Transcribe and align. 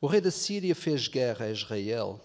O 0.00 0.06
rei 0.06 0.20
da 0.20 0.30
Síria 0.30 0.76
fez 0.76 1.08
guerra 1.08 1.46
a 1.46 1.50
Israel 1.50 2.20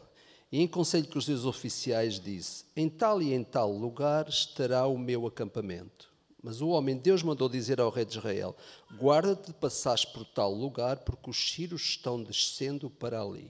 e, 0.51 0.61
em 0.61 0.67
conselho 0.67 1.07
com 1.07 1.17
os 1.17 1.25
seus 1.25 1.43
oficiais, 1.43 2.19
disse: 2.19 2.65
Em 2.75 2.87
tal 2.87 3.19
e 3.19 3.33
em 3.33 3.43
tal 3.43 3.71
lugar 3.71 4.29
estará 4.29 4.85
o 4.85 4.95
meu 4.95 5.25
acampamento. 5.25 6.13
Mas 6.43 6.61
o 6.61 6.67
homem 6.67 6.95
de 6.95 7.01
Deus 7.01 7.23
mandou 7.23 7.49
dizer 7.49 7.81
ao 7.81 7.89
rei 7.89 8.05
de 8.05 8.15
Israel: 8.15 8.55
Guarda-te 8.99 9.47
de 9.47 9.53
passares 9.53 10.05
por 10.05 10.23
tal 10.23 10.53
lugar, 10.53 10.99
porque 10.99 11.31
os 11.31 11.51
sírios 11.51 11.81
estão 11.81 12.21
descendo 12.21 12.91
para 12.91 13.19
ali. 13.19 13.49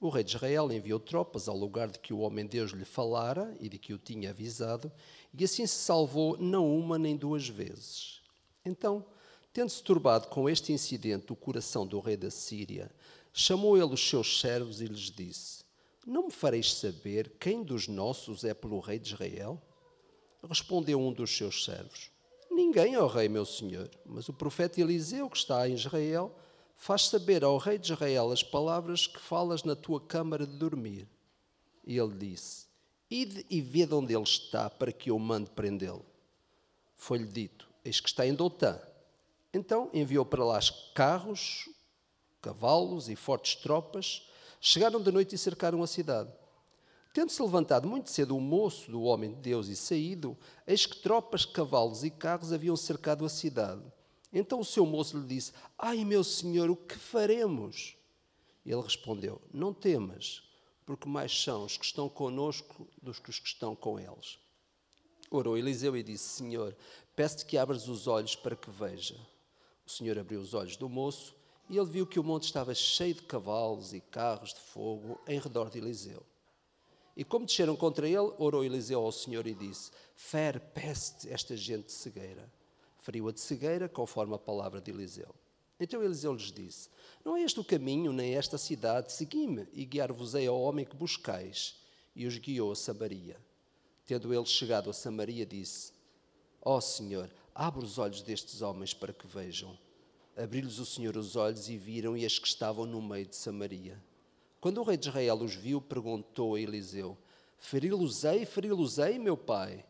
O 0.00 0.08
rei 0.10 0.22
de 0.22 0.36
Israel 0.36 0.70
enviou 0.70 1.00
tropas 1.00 1.48
ao 1.48 1.56
lugar 1.56 1.88
de 1.88 1.98
que 1.98 2.14
o 2.14 2.20
homem 2.20 2.44
de 2.44 2.52
Deus 2.52 2.70
lhe 2.70 2.84
falara 2.84 3.56
e 3.58 3.68
de 3.68 3.78
que 3.78 3.92
o 3.92 3.98
tinha 3.98 4.30
avisado, 4.30 4.92
e 5.36 5.42
assim 5.42 5.66
se 5.66 5.74
salvou 5.74 6.38
não 6.38 6.72
uma 6.72 6.96
nem 6.96 7.16
duas 7.16 7.48
vezes. 7.48 8.20
Então, 8.64 9.04
tendo-se 9.52 9.82
turbado 9.82 10.28
com 10.28 10.48
este 10.48 10.72
incidente 10.72 11.32
o 11.32 11.36
coração 11.36 11.84
do 11.84 11.98
rei 11.98 12.16
da 12.16 12.30
Síria, 12.30 12.90
chamou 13.32 13.76
ele 13.76 13.94
os 13.94 14.08
seus 14.08 14.40
servos 14.40 14.80
e 14.80 14.86
lhes 14.86 15.10
disse: 15.10 15.64
Não 16.06 16.26
me 16.26 16.30
fareis 16.30 16.74
saber 16.74 17.32
quem 17.38 17.62
dos 17.62 17.88
nossos 17.88 18.44
é 18.44 18.54
pelo 18.54 18.80
rei 18.80 18.98
de 18.98 19.12
Israel? 19.12 19.60
Respondeu 20.48 21.00
um 21.00 21.12
dos 21.12 21.36
seus 21.36 21.64
servos: 21.64 22.10
Ninguém, 22.50 22.96
ó 22.96 23.06
rei, 23.06 23.28
meu 23.28 23.44
senhor, 23.44 23.90
mas 24.04 24.28
o 24.28 24.32
profeta 24.32 24.80
Eliseu, 24.80 25.28
que 25.30 25.36
está 25.36 25.68
em 25.68 25.74
Israel, 25.74 26.34
faz 26.76 27.06
saber 27.08 27.44
ao 27.44 27.58
rei 27.58 27.78
de 27.78 27.92
Israel 27.92 28.30
as 28.32 28.42
palavras 28.42 29.06
que 29.06 29.20
falas 29.20 29.62
na 29.62 29.76
tua 29.76 30.00
câmara 30.00 30.46
de 30.46 30.56
dormir. 30.56 31.06
E 31.86 31.96
ele 31.98 32.14
disse: 32.14 32.66
Ide 33.10 33.44
e 33.50 33.60
vede 33.60 33.94
onde 33.94 34.14
ele 34.14 34.22
está, 34.22 34.70
para 34.70 34.92
que 34.92 35.10
eu 35.10 35.18
mande 35.18 35.50
prendê-lo. 35.50 36.04
Foi-lhe 36.96 37.26
dito: 37.26 37.68
Eis 37.84 38.00
que 38.00 38.08
está 38.08 38.26
em 38.26 38.34
Dotã. 38.34 38.78
Então 39.52 39.90
enviou 39.92 40.24
para 40.24 40.44
lá 40.44 40.58
carros, 40.94 41.68
cavalos 42.40 43.08
e 43.08 43.16
fortes 43.16 43.54
tropas. 43.56 44.28
Chegaram 44.60 45.00
de 45.00 45.10
noite 45.10 45.34
e 45.34 45.38
cercaram 45.38 45.82
a 45.82 45.86
cidade. 45.86 46.32
Tendo-se 47.12 47.42
levantado 47.42 47.88
muito 47.88 48.08
cedo 48.10 48.36
o 48.36 48.40
moço 48.40 48.90
do 48.90 49.02
homem 49.02 49.30
de 49.32 49.40
Deus 49.40 49.66
e 49.66 49.74
saído, 49.74 50.38
eis 50.66 50.86
que 50.86 50.96
tropas, 50.96 51.44
cavalos 51.44 52.04
e 52.04 52.10
carros 52.10 52.52
haviam 52.52 52.76
cercado 52.76 53.24
a 53.24 53.28
cidade. 53.28 53.82
Então 54.32 54.60
o 54.60 54.64
seu 54.64 54.86
moço 54.86 55.18
lhe 55.18 55.26
disse: 55.26 55.52
Ai, 55.76 56.04
meu 56.04 56.22
senhor, 56.22 56.70
o 56.70 56.76
que 56.76 56.96
faremos? 56.96 57.96
Ele 58.64 58.80
respondeu: 58.80 59.40
Não 59.52 59.74
temas, 59.74 60.42
porque 60.86 61.08
mais 61.08 61.42
são 61.42 61.64
os 61.64 61.76
que 61.76 61.84
estão 61.84 62.08
conosco 62.08 62.86
do 63.02 63.12
que 63.12 63.30
os 63.30 63.40
que 63.40 63.48
estão 63.48 63.74
com 63.74 63.98
eles. 63.98 64.38
Orou 65.30 65.58
Eliseu 65.58 65.96
e 65.96 66.02
disse: 66.04 66.28
Senhor, 66.28 66.76
peço-te 67.16 67.44
que 67.44 67.58
abras 67.58 67.88
os 67.88 68.06
olhos 68.06 68.36
para 68.36 68.54
que 68.54 68.70
veja. 68.70 69.18
O 69.84 69.90
Senhor 69.90 70.16
abriu 70.16 70.40
os 70.40 70.54
olhos 70.54 70.76
do 70.76 70.88
moço 70.88 71.34
e 71.70 71.78
ele 71.78 71.86
viu 71.86 72.04
que 72.04 72.18
o 72.18 72.24
monte 72.24 72.46
estava 72.46 72.74
cheio 72.74 73.14
de 73.14 73.22
cavalos 73.22 73.92
e 73.92 74.00
carros 74.00 74.52
de 74.52 74.58
fogo 74.58 75.20
em 75.24 75.38
redor 75.38 75.70
de 75.70 75.78
Eliseu. 75.78 76.20
E 77.16 77.22
como 77.22 77.46
desceram 77.46 77.76
contra 77.76 78.08
ele, 78.08 78.34
orou 78.38 78.64
Eliseu 78.64 79.00
ao 79.00 79.12
Senhor 79.12 79.46
e 79.46 79.54
disse: 79.54 79.92
Fere 80.16 80.58
peste 80.58 81.30
esta 81.32 81.56
gente 81.56 81.86
de 81.86 81.92
cegueira. 81.92 82.52
Feriu-a 82.98 83.30
de 83.30 83.40
cegueira, 83.40 83.88
conforme 83.88 84.34
a 84.34 84.38
palavra 84.38 84.80
de 84.80 84.90
Eliseu. 84.90 85.32
Então 85.78 86.02
Eliseu 86.02 86.34
lhes 86.34 86.50
disse: 86.50 86.88
Não 87.24 87.36
é 87.36 87.42
este 87.42 87.60
o 87.60 87.64
caminho, 87.64 88.12
nem 88.12 88.34
esta 88.34 88.58
cidade, 88.58 89.12
segui-me 89.12 89.68
e 89.72 89.84
guiar-vos-ei 89.84 90.48
ao 90.48 90.60
homem 90.60 90.84
que 90.84 90.96
buscais. 90.96 91.76
E 92.16 92.26
os 92.26 92.36
guiou 92.36 92.72
a 92.72 92.76
Samaria. 92.76 93.36
Tendo 94.04 94.34
ele 94.34 94.44
chegado 94.44 94.90
a 94.90 94.92
Samaria, 94.92 95.46
disse: 95.46 95.92
Ó 96.60 96.78
oh, 96.78 96.80
Senhor, 96.80 97.30
abre 97.54 97.84
os 97.84 97.96
olhos 97.96 98.22
destes 98.22 98.60
homens 98.60 98.92
para 98.92 99.12
que 99.12 99.28
vejam. 99.28 99.78
Abriu-lhes 100.40 100.78
o 100.78 100.86
Senhor 100.86 101.18
os 101.18 101.36
olhos 101.36 101.68
e 101.68 101.76
viram 101.76 102.16
e 102.16 102.24
as 102.24 102.38
que 102.38 102.48
estavam 102.48 102.86
no 102.86 103.02
meio 103.02 103.26
de 103.26 103.36
Samaria. 103.36 104.02
Quando 104.58 104.78
o 104.78 104.82
rei 104.82 104.96
de 104.96 105.06
Israel 105.06 105.34
os 105.36 105.54
viu, 105.54 105.82
perguntou 105.82 106.54
a 106.54 106.60
Eliseu: 106.60 107.18
Feri-los-ei, 107.58 108.46
feri-los-ei, 108.46 109.18
meu 109.18 109.36
pai? 109.36 109.84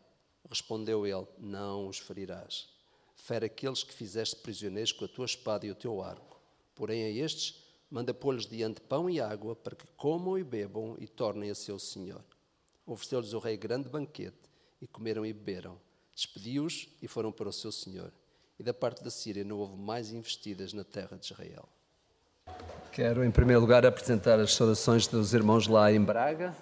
Respondeu 0.49 1.07
ele: 1.07 1.25
Não 1.39 1.87
os 1.87 1.99
ferirás. 1.99 2.67
Fere 3.15 3.45
aqueles 3.45 3.81
que 3.81 3.93
fizeste 3.93 4.35
prisioneiros 4.35 4.91
com 4.91 5.05
a 5.05 5.07
tua 5.07 5.25
espada 5.25 5.65
e 5.65 5.71
o 5.71 5.75
teu 5.75 6.01
arco. 6.01 6.37
Porém, 6.75 7.05
a 7.05 7.09
estes, 7.09 7.63
manda 7.89 8.13
pôr-lhes 8.13 8.45
diante 8.45 8.81
pão 8.81 9.09
e 9.09 9.21
água, 9.21 9.55
para 9.55 9.75
que 9.75 9.87
comam 9.95 10.37
e 10.37 10.43
bebam 10.43 10.97
e 10.99 11.07
tornem 11.07 11.49
a 11.49 11.55
seu 11.55 11.79
senhor. 11.79 12.25
Ofereceu-lhes 12.85 13.31
o 13.31 13.39
rei 13.39 13.55
grande 13.55 13.87
banquete, 13.87 14.49
e 14.81 14.87
comeram 14.87 15.25
e 15.25 15.31
beberam. 15.31 15.79
Despediu-os 16.13 16.89
e 17.01 17.07
foram 17.07 17.31
para 17.31 17.47
o 17.47 17.53
seu 17.53 17.71
senhor. 17.71 18.11
E 18.61 18.63
da 18.63 18.75
parte 18.75 19.03
da 19.03 19.09
Síria 19.09 19.43
não 19.43 19.57
houve 19.57 19.75
mais 19.75 20.13
investidas 20.13 20.71
na 20.71 20.83
terra 20.83 21.17
de 21.17 21.25
Israel. 21.25 21.67
Quero, 22.91 23.25
em 23.25 23.31
primeiro 23.31 23.59
lugar, 23.59 23.83
apresentar 23.87 24.39
as 24.39 24.53
saudações 24.53 25.07
dos 25.07 25.33
irmãos 25.33 25.65
lá 25.65 25.91
em 25.91 25.99
Braga, 25.99 26.55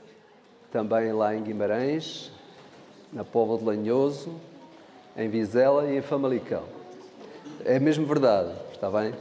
também 0.71 1.11
lá 1.11 1.35
em 1.35 1.43
Guimarães, 1.43 2.31
na 3.11 3.25
Póvoa 3.25 3.57
de 3.57 3.65
Lanhoso, 3.65 4.39
em 5.17 5.27
Vizela 5.27 5.91
e 5.91 5.97
em 5.97 6.01
Famalicão. 6.01 6.63
É 7.65 7.77
mesmo 7.81 8.05
verdade, 8.05 8.53
está 8.71 8.89
bem? 8.89 9.13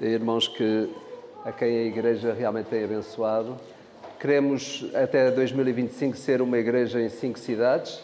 Irmãos 0.00 0.48
que, 0.48 0.92
a 1.44 1.52
quem 1.52 1.68
a 1.68 1.84
Igreja 1.84 2.32
realmente 2.32 2.66
tem 2.66 2.82
abençoado. 2.82 3.56
Queremos, 4.18 4.90
até 4.92 5.30
2025, 5.30 6.16
ser 6.16 6.42
uma 6.42 6.58
igreja 6.58 7.00
em 7.00 7.08
cinco 7.08 7.38
cidades 7.38 8.02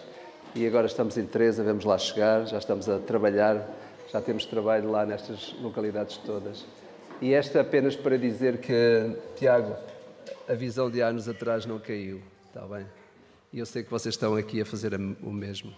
e 0.54 0.64
agora 0.68 0.86
estamos 0.86 1.18
em 1.18 1.26
três, 1.26 1.56
devemos 1.56 1.84
lá 1.84 1.98
chegar, 1.98 2.46
já 2.46 2.58
estamos 2.58 2.88
a 2.88 3.00
trabalhar, 3.00 3.68
já 4.12 4.20
temos 4.20 4.44
trabalho 4.44 4.90
lá 4.90 5.04
nestas 5.04 5.54
localidades 5.60 6.16
todas. 6.18 6.64
E 7.20 7.32
esta 7.32 7.60
apenas 7.60 7.96
para 7.96 8.18
dizer 8.18 8.58
que, 8.58 9.16
Tiago, 9.36 9.76
a 10.48 10.54
visão 10.54 10.90
de 10.90 11.00
anos 11.00 11.28
atrás 11.28 11.64
não 11.64 11.78
caiu, 11.78 12.20
está 12.46 12.66
bem? 12.66 12.86
E 13.52 13.58
eu 13.58 13.66
sei 13.66 13.82
que 13.82 13.90
vocês 13.90 14.14
estão 14.14 14.34
aqui 14.34 14.60
a 14.60 14.66
fazer 14.66 14.94
o 14.94 15.32
mesmo. 15.32 15.72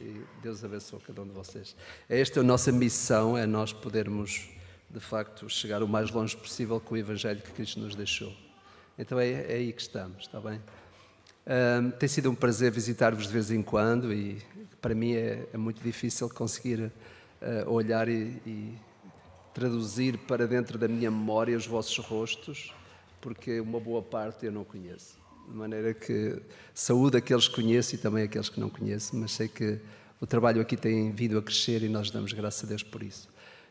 E 0.00 0.22
Deus 0.42 0.64
abençoe 0.64 0.98
cada 1.00 1.22
um 1.22 1.26
de 1.26 1.32
vocês. 1.32 1.76
Esta 2.08 2.40
é 2.40 2.42
a 2.42 2.44
nossa 2.44 2.72
missão, 2.72 3.36
é 3.36 3.46
nós 3.46 3.72
podermos, 3.72 4.48
de 4.88 5.00
facto, 5.00 5.48
chegar 5.48 5.82
o 5.82 5.88
mais 5.88 6.10
longe 6.10 6.36
possível 6.36 6.80
com 6.80 6.94
o 6.94 6.98
Evangelho 6.98 7.40
que 7.40 7.52
Cristo 7.52 7.80
nos 7.80 7.94
deixou. 7.94 8.32
Então 8.98 9.18
é, 9.18 9.30
é 9.30 9.54
aí 9.54 9.72
que 9.72 9.80
estamos, 9.80 10.24
está 10.24 10.40
bem? 10.40 10.60
Um, 11.46 11.90
tem 11.90 12.08
sido 12.08 12.30
um 12.30 12.34
prazer 12.34 12.70
visitar-vos 12.70 13.26
de 13.26 13.32
vez 13.32 13.50
em 13.50 13.62
quando 13.62 14.12
e 14.12 14.38
para 14.80 14.94
mim 14.94 15.14
é, 15.14 15.46
é 15.52 15.56
muito 15.56 15.82
difícil 15.82 16.28
conseguir 16.28 16.92
uh, 17.42 17.70
olhar 17.70 18.08
e, 18.08 18.40
e 18.46 18.74
traduzir 19.52 20.18
para 20.18 20.46
dentro 20.46 20.78
da 20.78 20.88
minha 20.88 21.10
memória 21.10 21.56
os 21.56 21.66
vossos 21.66 21.98
rostos, 21.98 22.72
porque 23.20 23.60
uma 23.60 23.80
boa 23.80 24.02
parte 24.02 24.46
eu 24.46 24.52
não 24.52 24.64
conheço. 24.64 25.18
De 25.48 25.56
maneira 25.56 25.92
que 25.92 26.40
saúde 26.72 27.16
aqueles 27.16 27.48
que 27.48 27.54
conheço 27.56 27.94
e 27.94 27.98
também 27.98 28.24
aqueles 28.24 28.48
que 28.48 28.60
não 28.60 28.68
conheço, 28.68 29.16
mas 29.16 29.32
sei 29.32 29.48
que 29.48 29.80
o 30.20 30.26
trabalho 30.26 30.60
aqui 30.60 30.76
tem 30.76 31.10
vindo 31.10 31.38
a 31.38 31.42
crescer 31.42 31.82
e 31.82 31.88
nós 31.88 32.10
damos 32.10 32.32
graças 32.32 32.64
a 32.64 32.66
Deus 32.66 32.82
por 32.82 33.02
isso. 33.02 33.28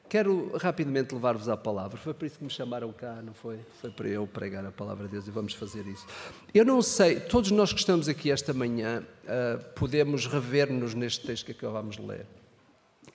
Quero 0.09 0.57
rapidamente 0.57 1.13
levar-vos 1.13 1.47
à 1.47 1.55
palavra. 1.55 1.95
Foi 1.95 2.15
por 2.15 2.25
isso 2.25 2.39
que 2.39 2.43
me 2.43 2.49
chamaram 2.49 2.91
cá, 2.91 3.21
não 3.21 3.31
foi? 3.31 3.59
Foi 3.79 3.91
para 3.91 4.07
eu 4.07 4.25
pregar 4.25 4.65
a 4.65 4.71
palavra 4.71 5.05
de 5.05 5.11
Deus 5.11 5.27
e 5.27 5.31
vamos 5.31 5.53
fazer 5.53 5.85
isso. 5.85 6.07
Eu 6.51 6.65
não 6.65 6.81
sei, 6.81 7.19
todos 7.19 7.51
nós 7.51 7.71
que 7.71 7.79
estamos 7.79 8.09
aqui 8.09 8.31
esta 8.31 8.51
manhã 8.51 9.03
uh, 9.23 9.63
podemos 9.75 10.25
rever-nos 10.25 10.95
neste 10.95 11.27
texto 11.27 11.45
que 11.45 11.51
acabamos 11.51 11.97
de 11.97 12.01
ler. 12.01 12.25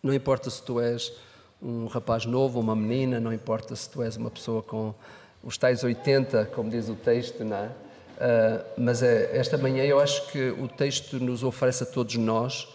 Não 0.04 0.12
importa 0.12 0.50
se 0.50 0.62
tu 0.62 0.78
és 0.78 1.15
um 1.62 1.87
rapaz 1.87 2.26
novo, 2.26 2.60
uma 2.60 2.76
menina, 2.76 3.19
não 3.19 3.32
importa 3.32 3.75
se 3.75 3.88
tu 3.88 4.03
és 4.03 4.19
uma 4.19 4.31
pessoa 4.31 4.62
com 4.62 4.94
os 5.42 5.56
tais 5.56 5.82
80, 5.82 6.44
como 6.54 6.69
diz 6.69 6.91
o 6.91 6.94
texto, 6.94 7.42
não 7.42 7.56
é? 7.56 7.66
Uh, 7.69 8.65
mas 8.76 9.03
é, 9.03 9.34
esta 9.34 9.56
manhã 9.56 9.82
eu 9.82 9.98
acho 9.98 10.31
que 10.31 10.50
o 10.50 10.69
texto 10.69 11.19
nos 11.19 11.42
oferece 11.42 11.84
a 11.84 11.87
todos 11.87 12.16
nós 12.16 12.69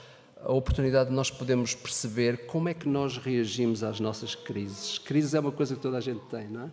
a 0.43 0.51
oportunidade 0.51 1.11
de 1.11 1.15
nós 1.15 1.29
podermos 1.29 1.75
perceber 1.75 2.47
como 2.47 2.67
é 2.67 2.73
que 2.73 2.89
nós 2.89 3.17
reagimos 3.17 3.83
às 3.83 3.99
nossas 3.99 4.33
crises. 4.33 4.97
Crises 4.97 5.35
é 5.35 5.39
uma 5.39 5.51
coisa 5.51 5.75
que 5.75 5.81
toda 5.81 5.97
a 5.97 6.01
gente 6.01 6.21
tem, 6.31 6.47
não 6.47 6.63
é? 6.63 6.71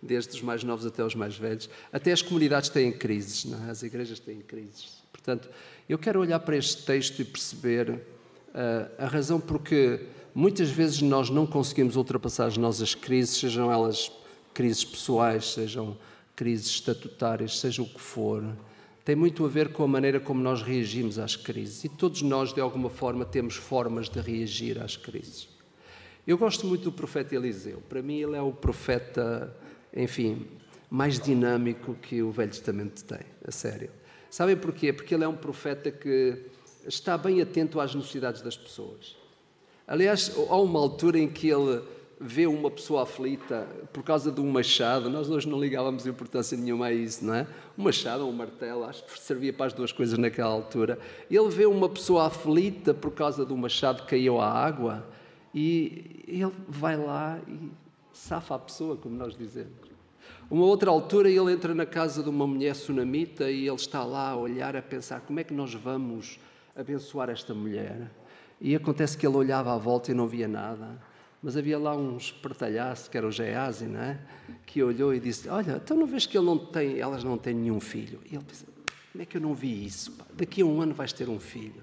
Desde 0.00 0.30
os 0.30 0.40
mais 0.40 0.64
novos 0.64 0.86
até 0.86 1.04
os 1.04 1.14
mais 1.14 1.36
velhos. 1.36 1.68
Até 1.92 2.12
as 2.12 2.22
comunidades 2.22 2.70
têm 2.70 2.90
crises, 2.90 3.44
não 3.44 3.66
é? 3.66 3.70
As 3.70 3.82
igrejas 3.82 4.18
têm 4.18 4.40
crises. 4.40 5.02
Portanto, 5.12 5.50
eu 5.86 5.98
quero 5.98 6.18
olhar 6.18 6.40
para 6.40 6.56
este 6.56 6.86
texto 6.86 7.20
e 7.20 7.24
perceber 7.26 8.00
a 8.98 9.06
razão 9.06 9.40
porque 9.40 10.06
Muitas 10.38 10.70
vezes 10.70 11.02
nós 11.02 11.30
não 11.30 11.44
conseguimos 11.44 11.96
ultrapassar 11.96 12.46
as 12.46 12.56
nossas 12.56 12.94
crises, 12.94 13.38
sejam 13.38 13.72
elas 13.72 14.12
crises 14.54 14.84
pessoais, 14.84 15.52
sejam 15.52 15.96
crises 16.36 16.68
estatutárias, 16.68 17.58
seja 17.58 17.82
o 17.82 17.88
que 17.88 18.00
for. 18.00 18.44
Tem 19.04 19.16
muito 19.16 19.44
a 19.44 19.48
ver 19.48 19.72
com 19.72 19.82
a 19.82 19.88
maneira 19.88 20.20
como 20.20 20.40
nós 20.40 20.62
reagimos 20.62 21.18
às 21.18 21.34
crises. 21.34 21.82
E 21.82 21.88
todos 21.88 22.22
nós, 22.22 22.52
de 22.52 22.60
alguma 22.60 22.88
forma, 22.88 23.24
temos 23.24 23.56
formas 23.56 24.08
de 24.08 24.20
reagir 24.20 24.80
às 24.80 24.96
crises. 24.96 25.48
Eu 26.24 26.38
gosto 26.38 26.68
muito 26.68 26.84
do 26.84 26.92
profeta 26.92 27.34
Eliseu. 27.34 27.82
Para 27.88 28.00
mim, 28.00 28.20
ele 28.20 28.36
é 28.36 28.40
o 28.40 28.52
profeta, 28.52 29.52
enfim, 29.92 30.46
mais 30.88 31.18
dinâmico 31.18 31.94
que 31.94 32.22
o 32.22 32.30
Velho 32.30 32.52
Testamento 32.52 33.02
tem, 33.02 33.26
a 33.44 33.50
sério. 33.50 33.90
Sabem 34.30 34.56
porquê? 34.56 34.92
Porque 34.92 35.16
ele 35.16 35.24
é 35.24 35.28
um 35.28 35.36
profeta 35.36 35.90
que 35.90 36.44
está 36.88 37.18
bem 37.18 37.40
atento 37.40 37.78
às 37.78 37.94
necessidades 37.94 38.40
das 38.40 38.56
pessoas. 38.56 39.16
Aliás, 39.86 40.32
há 40.36 40.56
uma 40.56 40.80
altura 40.80 41.18
em 41.18 41.28
que 41.28 41.48
ele 41.48 41.82
vê 42.20 42.46
uma 42.46 42.70
pessoa 42.70 43.04
aflita 43.04 43.66
por 43.92 44.02
causa 44.02 44.32
de 44.32 44.40
um 44.40 44.50
machado, 44.50 45.08
nós 45.08 45.30
hoje 45.30 45.48
não 45.48 45.60
ligávamos 45.60 46.06
importância 46.06 46.58
nenhuma 46.58 46.86
a 46.86 46.92
isso, 46.92 47.24
não 47.24 47.34
é? 47.34 47.46
Um 47.76 47.84
machado 47.84 48.24
ou 48.24 48.30
um 48.30 48.32
martelo, 48.32 48.84
acho 48.84 49.04
que 49.04 49.18
servia 49.20 49.52
para 49.52 49.66
as 49.66 49.72
duas 49.72 49.92
coisas 49.92 50.18
naquela 50.18 50.50
altura. 50.50 50.98
Ele 51.30 51.48
vê 51.48 51.64
uma 51.64 51.88
pessoa 51.88 52.26
aflita 52.26 52.92
por 52.92 53.12
causa 53.12 53.46
de 53.46 53.52
um 53.52 53.56
machado 53.56 54.02
que 54.02 54.08
caiu 54.08 54.40
à 54.40 54.50
água 54.50 55.06
e 55.54 56.24
ele 56.26 56.52
vai 56.68 56.96
lá 56.96 57.38
e 57.46 57.70
safa 58.12 58.56
a 58.56 58.58
pessoa, 58.58 58.96
como 58.96 59.14
nós 59.14 59.36
dizemos. 59.36 59.88
Uma 60.50 60.64
outra 60.64 60.90
altura 60.90 61.30
ele 61.30 61.52
entra 61.52 61.74
na 61.74 61.86
casa 61.86 62.22
de 62.22 62.28
uma 62.28 62.46
mulher 62.46 62.74
sunamita 62.74 63.50
e 63.50 63.66
ele 63.66 63.76
está 63.76 64.02
lá 64.02 64.30
a 64.30 64.36
olhar, 64.36 64.74
a 64.74 64.82
pensar 64.82 65.20
como 65.20 65.38
é 65.38 65.44
que 65.44 65.54
nós 65.54 65.72
vamos 65.74 66.40
abençoar 66.78 67.28
esta 67.28 67.52
mulher. 67.52 68.08
E 68.60 68.74
acontece 68.74 69.18
que 69.18 69.26
ele 69.26 69.36
olhava 69.36 69.74
à 69.74 69.76
volta 69.76 70.10
e 70.12 70.14
não 70.14 70.28
via 70.28 70.46
nada. 70.46 70.98
Mas 71.42 71.56
havia 71.56 71.78
lá 71.78 71.94
um 71.94 72.16
espertalhaço, 72.16 73.10
que 73.10 73.16
era 73.16 73.26
o 73.26 73.30
Geazi, 73.30 73.86
não 73.86 74.00
é? 74.00 74.18
que 74.64 74.82
olhou 74.82 75.14
e 75.14 75.20
disse: 75.20 75.48
Olha, 75.48 75.80
então 75.82 75.96
não 75.96 76.06
vês 76.06 76.26
que 76.26 76.36
ele 76.36 76.46
não 76.46 76.58
tem, 76.58 76.98
elas 76.98 77.22
não 77.22 77.36
têm 77.36 77.54
nenhum 77.54 77.80
filho? 77.80 78.20
E 78.24 78.34
ele 78.34 78.44
disse: 78.44 78.64
Como 79.12 79.22
é 79.22 79.26
que 79.26 79.36
eu 79.36 79.40
não 79.40 79.54
vi 79.54 79.84
isso? 79.84 80.12
Pá? 80.12 80.24
Daqui 80.34 80.62
a 80.62 80.64
um 80.64 80.80
ano 80.80 80.94
vais 80.94 81.12
ter 81.12 81.28
um 81.28 81.38
filho. 81.38 81.82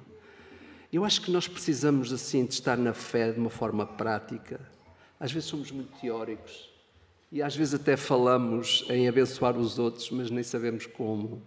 Eu 0.92 1.04
acho 1.04 1.22
que 1.22 1.32
nós 1.32 1.48
precisamos, 1.48 2.12
assim, 2.14 2.46
de 2.46 2.54
estar 2.54 2.78
na 2.78 2.94
fé 2.94 3.32
de 3.32 3.40
uma 3.40 3.50
forma 3.50 3.86
prática. 3.86 4.60
Às 5.20 5.32
vezes 5.32 5.50
somos 5.50 5.72
muito 5.72 5.98
teóricos 6.00 6.70
e 7.32 7.42
às 7.42 7.56
vezes 7.56 7.74
até 7.74 7.98
falamos 7.98 8.86
em 8.90 9.08
abençoar 9.08 9.58
os 9.58 9.80
outros, 9.80 10.10
mas 10.12 10.30
nem 10.30 10.44
sabemos 10.44 10.86
como. 10.86 11.42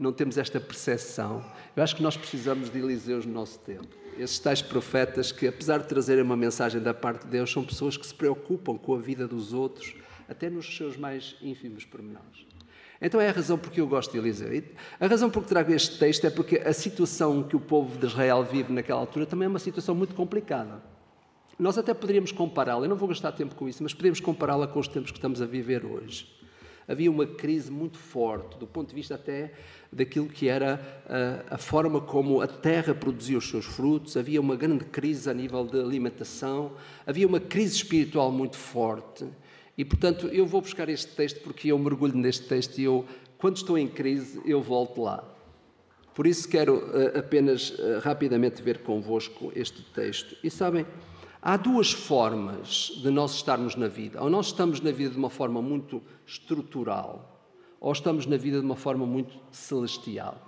Não 0.00 0.12
temos 0.12 0.36
esta 0.36 0.58
percepção. 0.58 1.44
Eu 1.76 1.82
acho 1.82 1.94
que 1.94 2.02
nós 2.02 2.16
precisamos 2.16 2.70
de 2.70 2.78
Eliseus 2.78 3.24
no 3.24 3.32
nosso 3.32 3.60
tempo 3.60 4.00
esses 4.18 4.38
tais 4.38 4.60
profetas 4.60 5.32
que, 5.32 5.46
apesar 5.46 5.78
de 5.78 5.86
trazerem 5.86 6.22
uma 6.22 6.36
mensagem 6.36 6.80
da 6.80 6.92
parte 6.92 7.24
de 7.24 7.30
Deus, 7.30 7.50
são 7.50 7.64
pessoas 7.64 7.96
que 7.96 8.06
se 8.06 8.14
preocupam 8.14 8.76
com 8.76 8.94
a 8.94 8.98
vida 8.98 9.26
dos 9.26 9.52
outros, 9.52 9.94
até 10.28 10.50
nos 10.50 10.76
seus 10.76 10.96
mais 10.96 11.36
ínfimos 11.40 11.84
pormenores. 11.84 12.46
Então 13.00 13.18
é 13.18 13.30
a 13.30 13.32
razão 13.32 13.56
porque 13.56 13.80
eu 13.80 13.86
gosto 13.86 14.12
de 14.12 14.18
Eliseu. 14.18 14.62
A 14.98 15.06
razão 15.06 15.30
por 15.30 15.42
que 15.42 15.48
trago 15.48 15.72
este 15.72 15.98
texto 15.98 16.26
é 16.26 16.30
porque 16.30 16.58
a 16.58 16.72
situação 16.72 17.42
que 17.42 17.56
o 17.56 17.60
povo 17.60 17.98
de 17.98 18.06
Israel 18.06 18.44
vive 18.44 18.72
naquela 18.72 19.00
altura 19.00 19.24
também 19.24 19.46
é 19.46 19.48
uma 19.48 19.58
situação 19.58 19.94
muito 19.94 20.14
complicada. 20.14 20.82
Nós 21.58 21.78
até 21.78 21.94
poderíamos 21.94 22.30
compará-la, 22.30 22.84
eu 22.84 22.88
não 22.88 22.96
vou 22.96 23.08
gastar 23.08 23.32
tempo 23.32 23.54
com 23.54 23.68
isso, 23.68 23.82
mas 23.82 23.94
podemos 23.94 24.20
compará-la 24.20 24.66
com 24.66 24.78
os 24.78 24.88
tempos 24.88 25.10
que 25.10 25.18
estamos 25.18 25.40
a 25.40 25.46
viver 25.46 25.84
hoje. 25.84 26.39
Havia 26.90 27.08
uma 27.08 27.24
crise 27.24 27.70
muito 27.70 27.98
forte, 27.98 28.58
do 28.58 28.66
ponto 28.66 28.88
de 28.88 28.94
vista 28.96 29.14
até 29.14 29.52
daquilo 29.92 30.26
que 30.26 30.48
era 30.48 30.80
a, 31.48 31.54
a, 31.54 31.58
forma 31.58 32.00
como 32.00 32.40
a 32.40 32.48
terra 32.48 32.92
produzia 32.92 33.38
os 33.38 33.48
seus 33.48 33.64
frutos, 33.64 34.16
havia 34.16 34.40
uma 34.40 34.56
grande 34.56 34.84
crise 34.84 35.30
a 35.30 35.32
nível 35.32 35.64
de 35.64 35.78
alimentação, 35.78 36.72
havia 37.06 37.28
uma 37.28 37.38
crise 37.38 37.76
espiritual 37.76 38.32
muito 38.32 38.56
forte. 38.56 39.24
E, 39.78 39.84
portanto, 39.84 40.26
eu 40.26 40.44
vou 40.46 40.60
buscar 40.60 40.88
este 40.88 41.14
texto 41.14 41.40
porque 41.42 41.70
eu 41.70 41.78
mergulho 41.78 42.16
neste 42.16 42.46
texto 42.46 42.78
e 42.78 42.84
eu, 42.84 43.06
quando 43.38 43.58
estou 43.58 43.78
em 43.78 43.86
crise, 43.86 44.40
eu 44.44 44.60
volto 44.60 45.02
lá. 45.02 45.24
Por 46.12 46.26
isso 46.26 46.48
quero 46.48 46.76
uh, 46.76 47.18
apenas 47.18 47.70
uh, 47.70 48.00
rapidamente 48.02 48.60
ver 48.62 48.78
convosco 48.78 49.52
este 49.54 49.82
texto. 49.94 50.36
E 50.42 50.50
sabem, 50.50 50.84
há 51.42 51.56
duas 51.56 51.92
formas 51.92 52.92
de 53.02 53.10
nós 53.10 53.34
estarmos 53.34 53.74
na 53.74 53.88
vida. 53.88 54.22
Ou 54.22 54.30
nós 54.30 54.46
estamos 54.46 54.80
na 54.80 54.90
vida 54.90 55.10
de 55.10 55.18
uma 55.18 55.30
forma 55.30 55.60
muito 55.62 56.02
estrutural, 56.26 57.48
ou 57.80 57.92
estamos 57.92 58.26
na 58.26 58.36
vida 58.36 58.58
de 58.58 58.64
uma 58.64 58.76
forma 58.76 59.06
muito 59.06 59.38
celestial. 59.50 60.46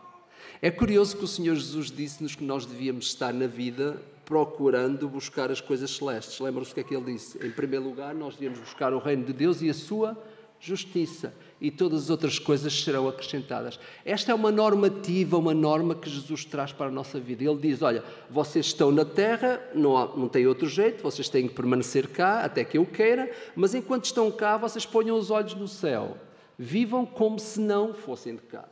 É 0.60 0.70
curioso 0.70 1.16
que 1.16 1.24
o 1.24 1.28
Senhor 1.28 1.54
Jesus 1.56 1.90
disse-nos 1.90 2.34
que 2.34 2.44
nós 2.44 2.66
devíamos 2.66 3.06
estar 3.06 3.32
na 3.32 3.46
vida 3.46 4.00
procurando 4.24 5.08
buscar 5.08 5.50
as 5.50 5.60
coisas 5.60 5.90
celestes. 5.90 6.38
Lembram-se 6.38 6.70
o 6.70 6.74
que 6.74 6.80
é 6.80 6.84
que 6.84 6.94
ele 6.94 7.12
disse? 7.12 7.44
Em 7.44 7.50
primeiro 7.50 7.84
lugar, 7.84 8.14
nós 8.14 8.34
devíamos 8.34 8.60
buscar 8.60 8.92
o 8.92 8.98
reino 8.98 9.24
de 9.24 9.32
Deus 9.32 9.60
e 9.60 9.68
a 9.68 9.74
sua 9.74 10.16
justiça, 10.60 11.34
e 11.62 11.70
todas 11.70 12.02
as 12.02 12.10
outras 12.10 12.38
coisas 12.38 12.82
serão 12.82 13.08
acrescentadas. 13.08 13.80
Esta 14.04 14.32
é 14.32 14.34
uma 14.34 14.50
normativa, 14.50 15.38
uma 15.38 15.54
norma 15.54 15.94
que 15.94 16.10
Jesus 16.10 16.44
traz 16.44 16.72
para 16.72 16.88
a 16.88 16.90
nossa 16.90 17.18
vida. 17.18 17.42
Ele 17.42 17.58
diz: 17.58 17.80
Olha, 17.80 18.04
vocês 18.28 18.66
estão 18.66 18.90
na 18.90 19.04
terra, 19.04 19.58
não, 19.74 19.96
há, 19.96 20.14
não 20.14 20.28
tem 20.28 20.46
outro 20.46 20.68
jeito, 20.68 21.02
vocês 21.02 21.28
têm 21.28 21.48
que 21.48 21.54
permanecer 21.54 22.08
cá 22.08 22.44
até 22.44 22.64
que 22.64 22.76
eu 22.76 22.84
queira, 22.84 23.30
mas 23.56 23.74
enquanto 23.74 24.04
estão 24.04 24.30
cá, 24.30 24.58
vocês 24.58 24.84
ponham 24.84 25.16
os 25.16 25.30
olhos 25.30 25.54
no 25.54 25.66
céu 25.66 26.18
vivam 26.58 27.04
como 27.04 27.38
se 27.38 27.60
não 27.60 27.92
fossem 27.92 28.36
de 28.36 28.42
cá. 28.42 28.68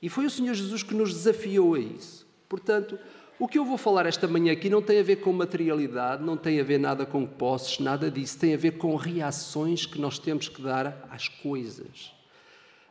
E 0.00 0.08
foi 0.08 0.24
o 0.24 0.30
Senhor 0.30 0.54
Jesus 0.54 0.82
que 0.82 0.94
nos 0.94 1.12
desafiou 1.12 1.74
a 1.74 1.78
isso. 1.78 2.26
Portanto, 2.48 2.98
o 3.38 3.48
que 3.48 3.58
eu 3.58 3.64
vou 3.64 3.76
falar 3.76 4.06
esta 4.06 4.28
manhã 4.28 4.52
aqui 4.52 4.68
não 4.68 4.80
tem 4.80 5.00
a 5.00 5.02
ver 5.02 5.16
com 5.16 5.32
materialidade, 5.32 6.22
não 6.22 6.36
tem 6.36 6.60
a 6.60 6.64
ver 6.64 6.78
nada 6.78 7.04
com 7.04 7.26
posses, 7.26 7.78
nada 7.78 8.10
disso. 8.10 8.38
Tem 8.38 8.54
a 8.54 8.56
ver 8.56 8.72
com 8.72 8.94
reações 8.94 9.84
que 9.86 10.00
nós 10.00 10.18
temos 10.18 10.48
que 10.48 10.62
dar 10.62 11.08
às 11.10 11.28
coisas. 11.28 12.12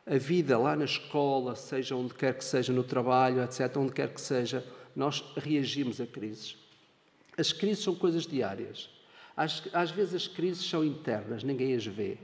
A 0.06 0.18
vida 0.18 0.58
lá 0.58 0.74
na 0.74 0.84
escola, 0.84 1.54
seja 1.54 1.94
onde 1.94 2.12
quer 2.12 2.36
que 2.36 2.44
seja, 2.44 2.72
no 2.72 2.82
trabalho, 2.82 3.42
etc., 3.42 3.76
onde 3.76 3.92
quer 3.92 4.12
que 4.12 4.20
seja, 4.20 4.64
nós 4.94 5.24
reagimos 5.36 6.00
a 6.00 6.06
crises. 6.06 6.56
As 7.38 7.52
crises 7.52 7.84
são 7.84 7.94
coisas 7.94 8.26
diárias. 8.26 8.90
Às, 9.36 9.62
às 9.72 9.90
vezes 9.90 10.14
as 10.14 10.28
crises 10.28 10.68
são 10.68 10.84
internas, 10.84 11.42
ninguém 11.42 11.74
as 11.74 11.86
vê 11.86 12.18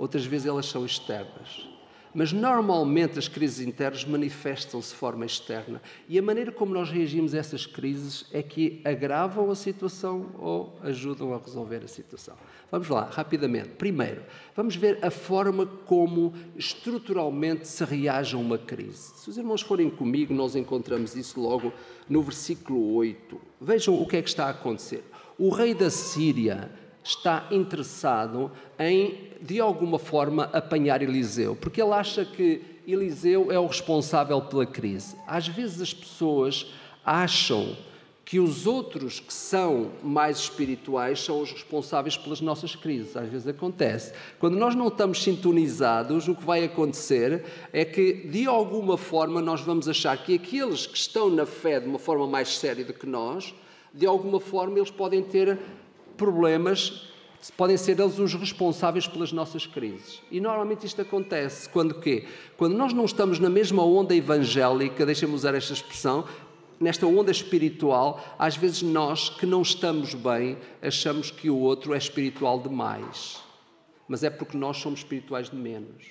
outras 0.00 0.24
vezes 0.24 0.46
elas 0.46 0.64
são 0.64 0.86
externas. 0.86 1.68
Mas 2.14 2.32
normalmente 2.32 3.18
as 3.18 3.28
crises 3.28 3.66
internas 3.66 4.04
manifestam-se 4.04 4.90
de 4.90 4.96
forma 4.96 5.24
externa. 5.24 5.80
E 6.08 6.18
a 6.18 6.22
maneira 6.22 6.50
como 6.50 6.74
nós 6.74 6.90
reagimos 6.90 7.34
a 7.34 7.38
essas 7.38 7.66
crises 7.66 8.26
é 8.32 8.42
que 8.42 8.80
agravam 8.84 9.50
a 9.50 9.54
situação 9.54 10.26
ou 10.38 10.76
ajudam 10.82 11.32
a 11.32 11.38
resolver 11.38 11.82
a 11.84 11.88
situação. 11.88 12.34
Vamos 12.70 12.88
lá, 12.88 13.08
rapidamente. 13.10 13.70
Primeiro, 13.70 14.22
vamos 14.56 14.76
ver 14.76 14.98
a 15.02 15.10
forma 15.10 15.66
como 15.66 16.34
estruturalmente 16.56 17.66
se 17.66 17.84
reage 17.84 18.34
a 18.34 18.38
uma 18.38 18.58
crise. 18.58 19.12
Se 19.16 19.30
os 19.30 19.38
irmãos 19.38 19.62
forem 19.62 19.88
comigo, 19.88 20.34
nós 20.34 20.56
encontramos 20.56 21.14
isso 21.14 21.40
logo 21.40 21.72
no 22.08 22.22
versículo 22.22 22.94
8. 22.94 23.40
Vejam 23.60 24.00
o 24.00 24.06
que 24.06 24.16
é 24.16 24.22
que 24.22 24.28
está 24.28 24.46
a 24.46 24.50
acontecer. 24.50 25.04
O 25.38 25.50
rei 25.50 25.74
da 25.74 25.90
Síria 25.90 26.70
está 27.10 27.46
interessado 27.50 28.50
em, 28.78 29.30
de 29.40 29.60
alguma 29.60 29.98
forma, 29.98 30.44
apanhar 30.52 31.02
Eliseu, 31.02 31.56
porque 31.56 31.82
ele 31.82 31.92
acha 31.92 32.24
que 32.24 32.62
Eliseu 32.86 33.50
é 33.50 33.58
o 33.58 33.66
responsável 33.66 34.40
pela 34.42 34.66
crise. 34.66 35.16
Às 35.26 35.48
vezes 35.48 35.80
as 35.80 35.94
pessoas 35.94 36.72
acham 37.04 37.76
que 38.24 38.38
os 38.38 38.64
outros 38.64 39.18
que 39.18 39.34
são 39.34 39.90
mais 40.04 40.38
espirituais 40.38 41.20
são 41.20 41.40
os 41.40 41.50
responsáveis 41.50 42.16
pelas 42.16 42.40
nossas 42.40 42.76
crises. 42.76 43.16
Às 43.16 43.28
vezes 43.28 43.48
acontece. 43.48 44.12
Quando 44.38 44.56
nós 44.56 44.76
não 44.76 44.86
estamos 44.86 45.20
sintonizados, 45.20 46.28
o 46.28 46.34
que 46.36 46.44
vai 46.44 46.64
acontecer 46.64 47.44
é 47.72 47.84
que, 47.84 48.28
de 48.28 48.46
alguma 48.46 48.96
forma, 48.96 49.42
nós 49.42 49.62
vamos 49.62 49.88
achar 49.88 50.16
que 50.16 50.36
aqueles 50.36 50.86
que 50.86 50.96
estão 50.96 51.28
na 51.28 51.44
fé 51.44 51.80
de 51.80 51.88
uma 51.88 51.98
forma 51.98 52.24
mais 52.28 52.56
séria 52.56 52.84
do 52.84 52.92
que 52.92 53.06
nós, 53.06 53.52
de 53.92 54.06
alguma 54.06 54.38
forma, 54.38 54.78
eles 54.78 54.92
podem 54.92 55.24
ter 55.24 55.58
problemas 56.16 57.09
podem 57.56 57.76
ser 57.76 57.98
eles 57.98 58.18
os 58.18 58.34
responsáveis 58.34 59.06
pelas 59.06 59.32
nossas 59.32 59.66
crises. 59.66 60.20
E 60.30 60.40
normalmente 60.40 60.86
isto 60.86 61.00
acontece 61.00 61.68
quando 61.68 61.94
quê? 61.94 62.26
Quando 62.56 62.76
nós 62.76 62.92
não 62.92 63.04
estamos 63.04 63.38
na 63.38 63.48
mesma 63.48 63.82
onda 63.84 64.14
evangélica, 64.14 65.06
deixem-me 65.06 65.34
usar 65.34 65.54
esta 65.54 65.72
expressão, 65.72 66.26
nesta 66.78 67.06
onda 67.06 67.30
espiritual, 67.30 68.22
às 68.38 68.56
vezes 68.56 68.82
nós 68.82 69.28
que 69.30 69.46
não 69.46 69.62
estamos 69.62 70.14
bem, 70.14 70.58
achamos 70.82 71.30
que 71.30 71.48
o 71.48 71.56
outro 71.56 71.94
é 71.94 71.98
espiritual 71.98 72.60
demais. 72.60 73.38
Mas 74.08 74.24
é 74.24 74.28
porque 74.28 74.56
nós 74.58 74.78
somos 74.78 75.00
espirituais 75.00 75.48
de 75.48 75.56
menos. 75.56 76.06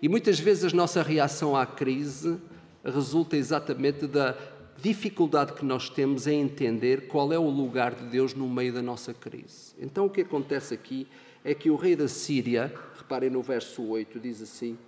E 0.00 0.08
muitas 0.08 0.40
vezes 0.40 0.72
a 0.72 0.76
nossa 0.76 1.02
reação 1.02 1.56
à 1.56 1.64
crise 1.66 2.40
resulta 2.84 3.36
exatamente 3.36 4.06
da 4.06 4.36
dificuldade 4.80 5.52
que 5.52 5.64
nós 5.64 5.88
temos 5.88 6.26
em 6.26 6.40
entender 6.40 7.06
qual 7.06 7.32
é 7.32 7.38
o 7.38 7.48
lugar 7.48 7.94
de 7.94 8.04
Deus 8.04 8.34
no 8.34 8.48
meio 8.48 8.72
da 8.72 8.82
nossa 8.82 9.14
crise. 9.14 9.74
Então 9.80 10.06
o 10.06 10.10
que 10.10 10.22
acontece 10.22 10.74
aqui 10.74 11.06
é 11.44 11.54
que 11.54 11.70
o 11.70 11.76
rei 11.76 11.94
da 11.94 12.08
Síria, 12.08 12.72
reparem 12.96 13.30
no 13.30 13.42
verso 13.42 13.82
8, 13.82 14.18
diz 14.18 14.42
assim, 14.42 14.78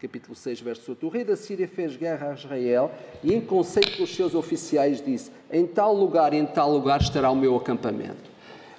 capítulo 0.00 0.34
6, 0.34 0.60
verso 0.60 0.90
8: 0.92 1.06
O 1.06 1.08
rei 1.08 1.24
da 1.24 1.36
Síria 1.36 1.66
fez 1.66 1.96
guerra 1.96 2.30
a 2.30 2.34
Israel 2.34 2.92
e, 3.22 3.34
em 3.34 3.40
conceito 3.40 3.96
com 3.96 4.04
os 4.04 4.14
seus 4.14 4.34
oficiais, 4.34 5.02
disse: 5.04 5.30
Em 5.50 5.66
tal 5.66 5.94
lugar 5.94 6.32
em 6.32 6.46
tal 6.46 6.70
lugar 6.70 7.00
estará 7.00 7.30
o 7.30 7.36
meu 7.36 7.56
acampamento. 7.56 8.30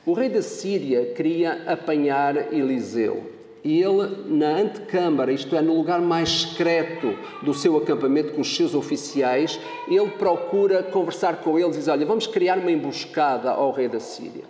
O 0.06 0.14
rei 0.14 0.30
da 0.30 0.42
Síria 0.42 1.14
queria 1.14 1.72
apanhar 1.72 2.54
Eliseu 2.54 3.37
e 3.64 3.82
ele, 3.82 4.24
na 4.28 4.50
antecâmara, 4.58 5.32
isto 5.32 5.56
é, 5.56 5.62
no 5.62 5.76
lugar 5.76 6.00
mais 6.00 6.42
secreto 6.42 7.16
do 7.42 7.54
seu 7.54 7.76
acampamento 7.78 8.34
com 8.34 8.42
os 8.42 8.56
seus 8.56 8.74
oficiais, 8.74 9.60
ele 9.88 10.10
procura 10.12 10.84
conversar 10.84 11.38
com 11.38 11.58
eles 11.60 11.76
e 11.76 11.80
diz: 11.80 11.88
Olha, 11.88 12.06
vamos 12.06 12.28
criar 12.28 12.58
uma 12.58 12.72
emboscada 12.72 13.52
ao 13.52 13.72
rei 13.72 13.88
da 13.88 14.00
Síria. 14.00 14.44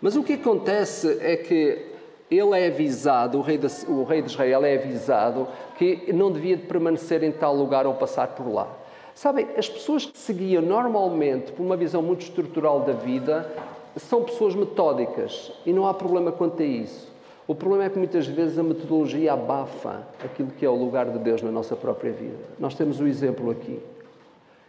Mas 0.00 0.16
o 0.16 0.22
que 0.22 0.34
acontece 0.34 1.18
é 1.20 1.36
que 1.36 1.94
ele 2.30 2.58
é 2.58 2.66
avisado, 2.66 3.38
o 3.38 3.40
rei, 3.40 3.58
de, 3.58 3.66
o 3.88 4.04
rei 4.04 4.22
de 4.22 4.30
Israel 4.30 4.64
é 4.64 4.74
avisado 4.74 5.48
que 5.78 6.12
não 6.12 6.30
devia 6.30 6.56
permanecer 6.56 7.22
em 7.22 7.32
tal 7.32 7.54
lugar 7.54 7.86
ou 7.86 7.94
passar 7.94 8.28
por 8.28 8.46
lá. 8.52 8.68
Sabem, 9.14 9.46
as 9.56 9.68
pessoas 9.68 10.04
que 10.04 10.18
seguiam 10.18 10.60
normalmente 10.60 11.52
por 11.52 11.62
uma 11.62 11.76
visão 11.76 12.02
muito 12.02 12.22
estrutural 12.22 12.80
da 12.80 12.92
vida 12.92 13.50
são 13.96 14.24
pessoas 14.24 14.54
metódicas 14.54 15.52
e 15.64 15.72
não 15.72 15.86
há 15.86 15.94
problema 15.94 16.32
quanto 16.32 16.62
a 16.62 16.66
isso. 16.66 17.13
O 17.46 17.54
problema 17.54 17.84
é 17.84 17.90
que 17.90 17.98
muitas 17.98 18.26
vezes 18.26 18.58
a 18.58 18.62
metodologia 18.62 19.34
abafa 19.34 20.02
aquilo 20.24 20.50
que 20.50 20.64
é 20.64 20.68
o 20.68 20.74
lugar 20.74 21.10
de 21.10 21.18
Deus 21.18 21.42
na 21.42 21.50
nossa 21.50 21.76
própria 21.76 22.10
vida. 22.10 22.38
Nós 22.58 22.74
temos 22.74 23.00
o 23.00 23.06
exemplo 23.06 23.50
aqui. 23.50 23.78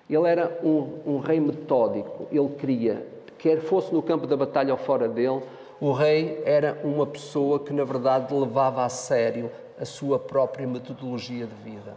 Ele 0.09 0.27
era 0.27 0.59
um, 0.61 0.99
um 1.05 1.19
rei 1.19 1.39
metódico, 1.39 2.27
ele 2.31 2.49
queria, 2.49 3.07
quer 3.37 3.61
fosse 3.61 3.93
no 3.93 4.01
campo 4.01 4.27
da 4.27 4.35
batalha 4.35 4.73
ou 4.73 4.77
fora 4.77 5.07
dele, 5.07 5.41
o 5.79 5.93
rei 5.93 6.41
era 6.45 6.79
uma 6.83 7.07
pessoa 7.07 7.59
que, 7.59 7.71
na 7.71 7.83
verdade, 7.83 8.33
levava 8.33 8.83
a 8.83 8.89
sério 8.89 9.49
a 9.79 9.85
sua 9.85 10.19
própria 10.19 10.67
metodologia 10.67 11.47
de 11.47 11.69
vida. 11.69 11.95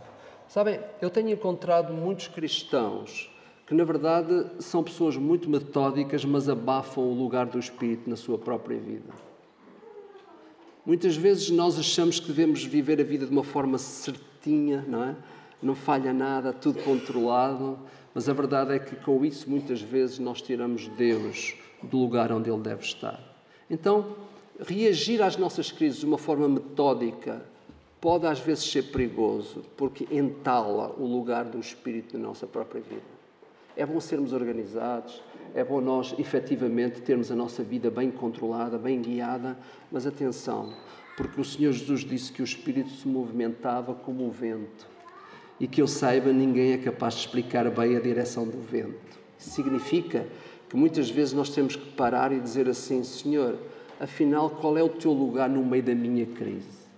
Sabem, 0.48 0.80
eu 1.02 1.10
tenho 1.10 1.30
encontrado 1.30 1.92
muitos 1.92 2.28
cristãos 2.28 3.30
que, 3.66 3.74
na 3.74 3.84
verdade, 3.84 4.46
são 4.60 4.82
pessoas 4.82 5.16
muito 5.16 5.50
metódicas, 5.50 6.24
mas 6.24 6.48
abafam 6.48 7.04
o 7.04 7.12
lugar 7.12 7.46
do 7.46 7.58
Espírito 7.58 8.08
na 8.08 8.16
sua 8.16 8.38
própria 8.38 8.78
vida. 8.78 9.27
Muitas 10.88 11.18
vezes 11.18 11.50
nós 11.50 11.78
achamos 11.78 12.18
que 12.18 12.28
devemos 12.28 12.64
viver 12.64 12.98
a 12.98 13.04
vida 13.04 13.26
de 13.26 13.30
uma 13.30 13.44
forma 13.44 13.76
certinha, 13.76 14.82
não 14.88 15.04
é? 15.04 15.14
Não 15.62 15.74
falha 15.74 16.14
nada, 16.14 16.50
tudo 16.50 16.82
controlado, 16.82 17.78
mas 18.14 18.26
a 18.26 18.32
verdade 18.32 18.72
é 18.72 18.78
que 18.78 18.96
com 18.96 19.22
isso 19.22 19.50
muitas 19.50 19.82
vezes 19.82 20.18
nós 20.18 20.40
tiramos 20.40 20.88
Deus 20.88 21.54
do 21.82 21.98
lugar 21.98 22.32
onde 22.32 22.48
Ele 22.48 22.62
deve 22.62 22.80
estar. 22.84 23.20
Então, 23.68 24.16
reagir 24.66 25.20
às 25.20 25.36
nossas 25.36 25.70
crises 25.70 26.00
de 26.00 26.06
uma 26.06 26.16
forma 26.16 26.48
metódica, 26.48 27.44
pode 28.00 28.26
às 28.26 28.40
vezes 28.40 28.64
ser 28.64 28.84
perigoso, 28.84 29.66
porque 29.76 30.08
entala 30.10 30.94
o 30.98 31.04
lugar 31.04 31.44
do 31.44 31.60
Espírito 31.60 32.16
na 32.16 32.28
nossa 32.28 32.46
própria 32.46 32.80
vida. 32.80 33.17
É 33.78 33.86
bom 33.86 34.00
sermos 34.00 34.32
organizados, 34.32 35.22
é 35.54 35.62
bom 35.62 35.80
nós 35.80 36.12
efetivamente 36.18 37.00
termos 37.00 37.30
a 37.30 37.36
nossa 37.36 37.62
vida 37.62 37.90
bem 37.92 38.10
controlada, 38.10 38.76
bem 38.76 39.00
guiada, 39.00 39.56
mas 39.90 40.04
atenção, 40.04 40.74
porque 41.16 41.40
o 41.40 41.44
Senhor 41.44 41.72
Jesus 41.72 42.00
disse 42.00 42.32
que 42.32 42.42
o 42.42 42.44
Espírito 42.44 42.90
se 42.90 43.06
movimentava 43.06 43.94
como 43.94 44.26
o 44.26 44.32
vento 44.32 44.98
e 45.60 45.68
que 45.68 45.80
eu 45.80 45.86
saiba, 45.86 46.32
ninguém 46.32 46.72
é 46.72 46.78
capaz 46.78 47.14
de 47.14 47.20
explicar 47.20 47.70
bem 47.70 47.96
a 47.96 48.00
direção 48.00 48.46
do 48.46 48.60
vento. 48.60 49.16
Significa 49.38 50.26
que 50.68 50.76
muitas 50.76 51.08
vezes 51.08 51.32
nós 51.32 51.50
temos 51.50 51.76
que 51.76 51.86
parar 51.92 52.32
e 52.32 52.40
dizer 52.40 52.68
assim: 52.68 53.04
Senhor, 53.04 53.56
afinal, 54.00 54.50
qual 54.50 54.76
é 54.76 54.82
o 54.82 54.88
teu 54.88 55.12
lugar 55.12 55.48
no 55.48 55.64
meio 55.64 55.84
da 55.84 55.94
minha 55.94 56.26
crise? 56.26 56.88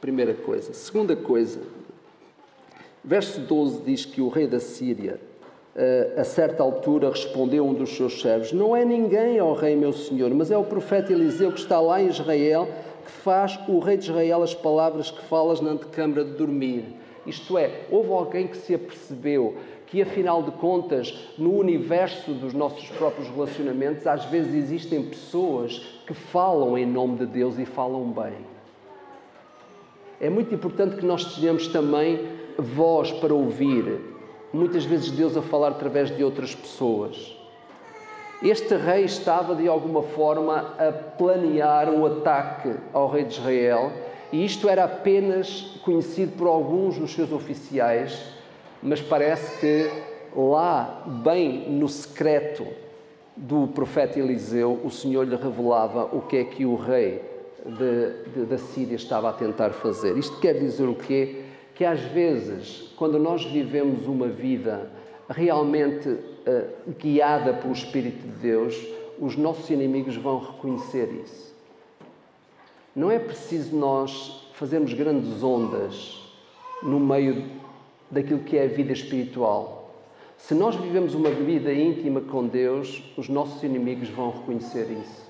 Primeira 0.00 0.34
coisa. 0.34 0.72
Segunda 0.72 1.16
coisa, 1.16 1.60
verso 3.02 3.40
12 3.40 3.82
diz 3.82 4.04
que 4.04 4.20
o 4.20 4.28
rei 4.28 4.46
da 4.46 4.60
Síria, 4.60 5.20
a 6.16 6.22
certa 6.22 6.62
altura, 6.62 7.10
respondeu 7.10 7.66
um 7.66 7.74
dos 7.74 7.96
seus 7.96 8.20
servos: 8.20 8.52
Não 8.52 8.76
é 8.76 8.84
ninguém, 8.84 9.40
ó 9.40 9.52
rei 9.52 9.74
meu 9.74 9.92
senhor, 9.92 10.32
mas 10.32 10.50
é 10.50 10.56
o 10.56 10.64
profeta 10.64 11.12
Eliseu 11.12 11.50
que 11.50 11.58
está 11.58 11.80
lá 11.80 12.00
em 12.00 12.06
Israel, 12.06 12.68
que 13.04 13.10
faz 13.10 13.58
o 13.68 13.80
rei 13.80 13.96
de 13.96 14.04
Israel 14.04 14.42
as 14.42 14.54
palavras 14.54 15.10
que 15.10 15.24
falas 15.24 15.60
na 15.60 15.70
antecâmara 15.70 16.24
de 16.24 16.32
dormir. 16.32 16.84
Isto 17.26 17.58
é, 17.58 17.86
houve 17.90 18.10
alguém 18.12 18.46
que 18.46 18.56
se 18.56 18.74
apercebeu 18.74 19.56
que, 19.86 20.02
afinal 20.02 20.42
de 20.42 20.50
contas, 20.52 21.14
no 21.38 21.56
universo 21.56 22.32
dos 22.32 22.52
nossos 22.52 22.88
próprios 22.90 23.28
relacionamentos, 23.28 24.06
às 24.06 24.24
vezes 24.24 24.54
existem 24.54 25.02
pessoas 25.02 25.78
que 26.06 26.14
falam 26.14 26.76
em 26.76 26.86
nome 26.86 27.18
de 27.18 27.26
Deus 27.26 27.58
e 27.58 27.64
falam 27.64 28.10
bem. 28.10 28.34
É 30.20 30.28
muito 30.28 30.54
importante 30.54 30.96
que 30.96 31.04
nós 31.04 31.36
tenhamos 31.36 31.68
também 31.68 32.20
voz 32.58 33.12
para 33.12 33.34
ouvir, 33.34 34.00
muitas 34.54 34.84
vezes 34.84 35.10
Deus 35.10 35.36
a 35.36 35.42
falar 35.42 35.68
através 35.68 36.14
de 36.16 36.22
outras 36.22 36.54
pessoas. 36.54 37.36
Este 38.42 38.76
rei 38.76 39.04
estava 39.04 39.54
de 39.54 39.66
alguma 39.66 40.02
forma 40.02 40.74
a 40.78 40.92
planear 40.92 41.90
um 41.90 42.04
ataque 42.06 42.74
ao 42.92 43.08
rei 43.08 43.24
de 43.24 43.34
Israel, 43.34 43.92
e 44.32 44.44
isto 44.44 44.68
era 44.68 44.84
apenas 44.84 45.78
conhecido 45.84 46.32
por 46.36 46.46
alguns 46.46 46.98
dos 46.98 47.12
seus 47.12 47.32
oficiais, 47.32 48.18
mas 48.82 49.00
parece 49.00 49.58
que 49.60 49.90
lá, 50.36 51.02
bem 51.24 51.70
no 51.70 51.88
secreto 51.88 52.66
do 53.36 53.68
profeta 53.68 54.18
Eliseu, 54.18 54.78
o 54.84 54.90
Senhor 54.90 55.26
lhe 55.26 55.36
revelava 55.36 56.04
o 56.12 56.20
que 56.22 56.36
é 56.36 56.44
que 56.44 56.64
o 56.64 56.76
rei 56.76 57.22
de, 57.64 58.30
de, 58.32 58.46
da 58.46 58.58
Síria 58.58 58.94
estava 58.94 59.30
a 59.30 59.32
tentar 59.32 59.70
fazer. 59.70 60.16
Isto 60.16 60.38
quer 60.38 60.54
dizer 60.54 60.88
o 60.88 60.94
quê? 60.94 61.43
Que 61.74 61.84
às 61.84 62.00
vezes, 62.00 62.92
quando 62.96 63.18
nós 63.18 63.44
vivemos 63.44 64.06
uma 64.06 64.28
vida 64.28 64.90
realmente 65.28 66.08
uh, 66.08 66.92
guiada 66.98 67.52
pelo 67.54 67.72
Espírito 67.72 68.22
de 68.22 68.38
Deus, 68.38 68.76
os 69.18 69.36
nossos 69.36 69.68
inimigos 69.70 70.16
vão 70.16 70.38
reconhecer 70.38 71.08
isso. 71.24 71.54
Não 72.94 73.10
é 73.10 73.18
preciso 73.18 73.76
nós 73.76 74.48
fazermos 74.54 74.92
grandes 74.92 75.42
ondas 75.42 76.20
no 76.82 77.00
meio 77.00 77.44
daquilo 78.10 78.40
que 78.40 78.56
é 78.56 78.64
a 78.64 78.68
vida 78.68 78.92
espiritual. 78.92 79.90
Se 80.36 80.54
nós 80.54 80.76
vivemos 80.76 81.14
uma 81.14 81.30
vida 81.30 81.72
íntima 81.72 82.20
com 82.20 82.46
Deus, 82.46 83.02
os 83.16 83.28
nossos 83.28 83.62
inimigos 83.62 84.08
vão 84.10 84.30
reconhecer 84.30 84.90
isso. 84.90 85.24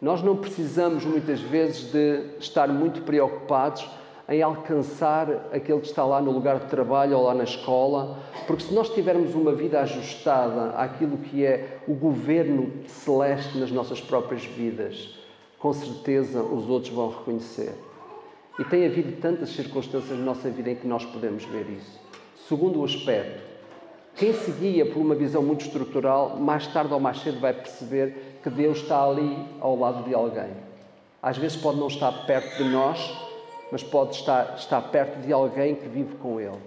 Nós 0.00 0.22
não 0.22 0.36
precisamos 0.36 1.04
muitas 1.04 1.40
vezes 1.40 1.90
de 1.90 2.36
estar 2.38 2.68
muito 2.68 3.02
preocupados 3.02 3.88
em 4.28 4.42
alcançar 4.42 5.28
aquele 5.52 5.80
que 5.80 5.86
está 5.86 6.04
lá 6.04 6.20
no 6.20 6.30
lugar 6.30 6.58
de 6.60 6.66
trabalho 6.66 7.18
ou 7.18 7.24
lá 7.24 7.34
na 7.34 7.44
escola, 7.44 8.18
porque 8.46 8.64
se 8.64 8.74
nós 8.74 8.88
tivermos 8.88 9.34
uma 9.34 9.52
vida 9.52 9.80
ajustada 9.80 10.70
àquilo 10.76 11.18
que 11.18 11.44
é 11.44 11.78
o 11.86 11.94
governo 11.94 12.72
celeste 12.86 13.58
nas 13.58 13.70
nossas 13.70 14.00
próprias 14.00 14.44
vidas, 14.44 15.18
com 15.58 15.72
certeza 15.72 16.42
os 16.42 16.68
outros 16.68 16.92
vão 16.92 17.10
reconhecer. 17.10 17.74
E 18.58 18.64
tem 18.64 18.86
havido 18.86 19.20
tantas 19.20 19.50
circunstâncias 19.50 20.18
na 20.18 20.24
nossa 20.24 20.48
vida 20.48 20.70
em 20.70 20.76
que 20.76 20.86
nós 20.86 21.04
podemos 21.04 21.44
ver 21.44 21.66
isso. 21.70 22.00
Segundo 22.48 22.80
o 22.80 22.84
aspecto, 22.84 23.42
quem 24.16 24.32
se 24.32 24.52
guia 24.52 24.86
por 24.86 25.00
uma 25.00 25.14
visão 25.14 25.42
muito 25.42 25.64
estrutural, 25.64 26.36
mais 26.36 26.66
tarde 26.68 26.94
ou 26.94 27.00
mais 27.00 27.18
cedo 27.20 27.40
vai 27.40 27.52
perceber 27.52 28.38
que 28.42 28.48
Deus 28.48 28.78
está 28.78 29.02
ali 29.04 29.36
ao 29.60 29.76
lado 29.76 30.04
de 30.04 30.14
alguém. 30.14 30.50
Às 31.20 31.36
vezes 31.36 31.56
pode 31.56 31.78
não 31.78 31.88
estar 31.88 32.12
perto 32.26 32.62
de 32.62 32.70
nós, 32.70 33.23
mas 33.74 33.82
pode 33.82 34.14
estar, 34.14 34.54
estar 34.56 34.80
perto 34.82 35.18
de 35.18 35.32
alguém 35.32 35.74
que 35.74 35.88
vive 35.88 36.14
com 36.22 36.40
Ele. 36.40 36.60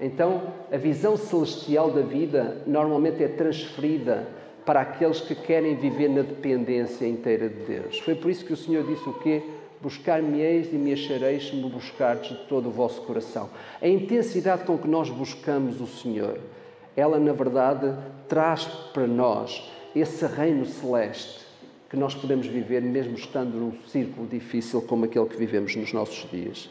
Então, 0.00 0.42
a 0.72 0.76
visão 0.76 1.16
celestial 1.16 1.92
da 1.92 2.00
vida 2.00 2.60
normalmente 2.66 3.22
é 3.22 3.28
transferida 3.28 4.26
para 4.66 4.80
aqueles 4.80 5.20
que 5.20 5.36
querem 5.36 5.76
viver 5.76 6.08
na 6.08 6.22
dependência 6.22 7.06
inteira 7.06 7.48
de 7.48 7.60
Deus. 7.60 8.00
Foi 8.00 8.16
por 8.16 8.32
isso 8.32 8.44
que 8.44 8.52
o 8.52 8.56
Senhor 8.56 8.84
disse 8.84 9.08
o 9.08 9.12
quê? 9.12 9.44
Buscar-me-eis 9.80 10.72
e 10.72 10.76
me 10.76 10.92
achareis 10.92 11.50
se 11.50 11.54
me 11.54 11.70
buscardes 11.70 12.36
de 12.36 12.44
todo 12.46 12.66
o 12.66 12.72
vosso 12.72 13.02
coração. 13.02 13.48
A 13.80 13.86
intensidade 13.86 14.64
com 14.64 14.76
que 14.76 14.88
nós 14.88 15.08
buscamos 15.10 15.80
o 15.80 15.86
Senhor, 15.86 16.40
ela 16.96 17.20
na 17.20 17.32
verdade 17.32 17.94
traz 18.26 18.64
para 18.92 19.06
nós 19.06 19.70
esse 19.94 20.26
reino 20.26 20.66
celeste 20.66 21.43
que 21.94 22.00
nós 22.00 22.12
podemos 22.12 22.48
viver 22.48 22.82
mesmo 22.82 23.14
estando 23.14 23.56
num 23.56 23.72
círculo 23.86 24.26
difícil 24.26 24.82
como 24.82 25.04
aquele 25.04 25.26
que 25.26 25.36
vivemos 25.36 25.76
nos 25.76 25.92
nossos 25.92 26.28
dias. 26.28 26.68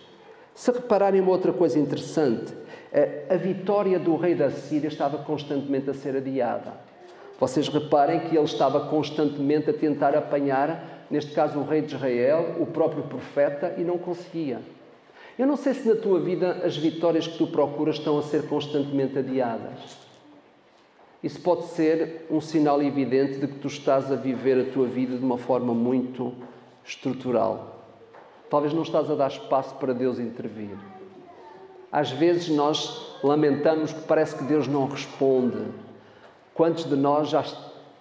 Se 0.53 0.69
repararem 0.69 1.21
uma 1.21 1.31
outra 1.31 1.53
coisa 1.53 1.79
interessante, 1.79 2.53
a 3.29 3.35
vitória 3.37 3.97
do 3.97 4.17
rei 4.17 4.35
da 4.35 4.51
Síria 4.51 4.89
estava 4.89 5.19
constantemente 5.19 5.89
a 5.89 5.93
ser 5.93 6.17
adiada. 6.17 6.73
Vocês 7.39 7.69
reparem 7.69 8.19
que 8.19 8.35
ele 8.35 8.43
estava 8.43 8.81
constantemente 8.89 9.69
a 9.69 9.73
tentar 9.73 10.13
apanhar, 10.13 11.07
neste 11.09 11.31
caso 11.31 11.57
o 11.57 11.65
rei 11.65 11.81
de 11.81 11.95
Israel, 11.95 12.57
o 12.59 12.65
próprio 12.65 13.03
profeta, 13.03 13.75
e 13.77 13.81
não 13.81 13.97
conseguia. 13.97 14.59
Eu 15.39 15.47
não 15.47 15.55
sei 15.55 15.73
se 15.73 15.87
na 15.87 15.95
tua 15.95 16.19
vida 16.19 16.61
as 16.65 16.75
vitórias 16.75 17.27
que 17.27 17.37
tu 17.37 17.47
procuras 17.47 17.95
estão 17.95 18.19
a 18.19 18.23
ser 18.23 18.43
constantemente 18.47 19.17
adiadas. 19.17 20.03
Isso 21.23 21.39
pode 21.39 21.67
ser 21.67 22.27
um 22.29 22.41
sinal 22.41 22.83
evidente 22.83 23.39
de 23.39 23.47
que 23.47 23.57
tu 23.59 23.67
estás 23.67 24.11
a 24.11 24.15
viver 24.15 24.59
a 24.67 24.71
tua 24.73 24.85
vida 24.85 25.17
de 25.17 25.23
uma 25.23 25.37
forma 25.37 25.73
muito 25.73 26.33
estrutural. 26.83 27.87
Talvez 28.49 28.73
não 28.73 28.83
estás 28.83 29.09
a 29.09 29.15
dar 29.15 29.29
espaço 29.29 29.73
para 29.75 29.93
Deus 29.93 30.19
intervir. 30.19 30.77
Às 31.89 32.11
vezes 32.11 32.49
nós 32.49 33.17
lamentamos 33.23 33.93
que 33.93 34.01
parece 34.01 34.35
que 34.35 34.43
Deus 34.43 34.67
não 34.67 34.85
responde. 34.85 35.65
Quantos 36.53 36.83
de 36.83 36.95
nós 36.97 37.29
já 37.29 37.45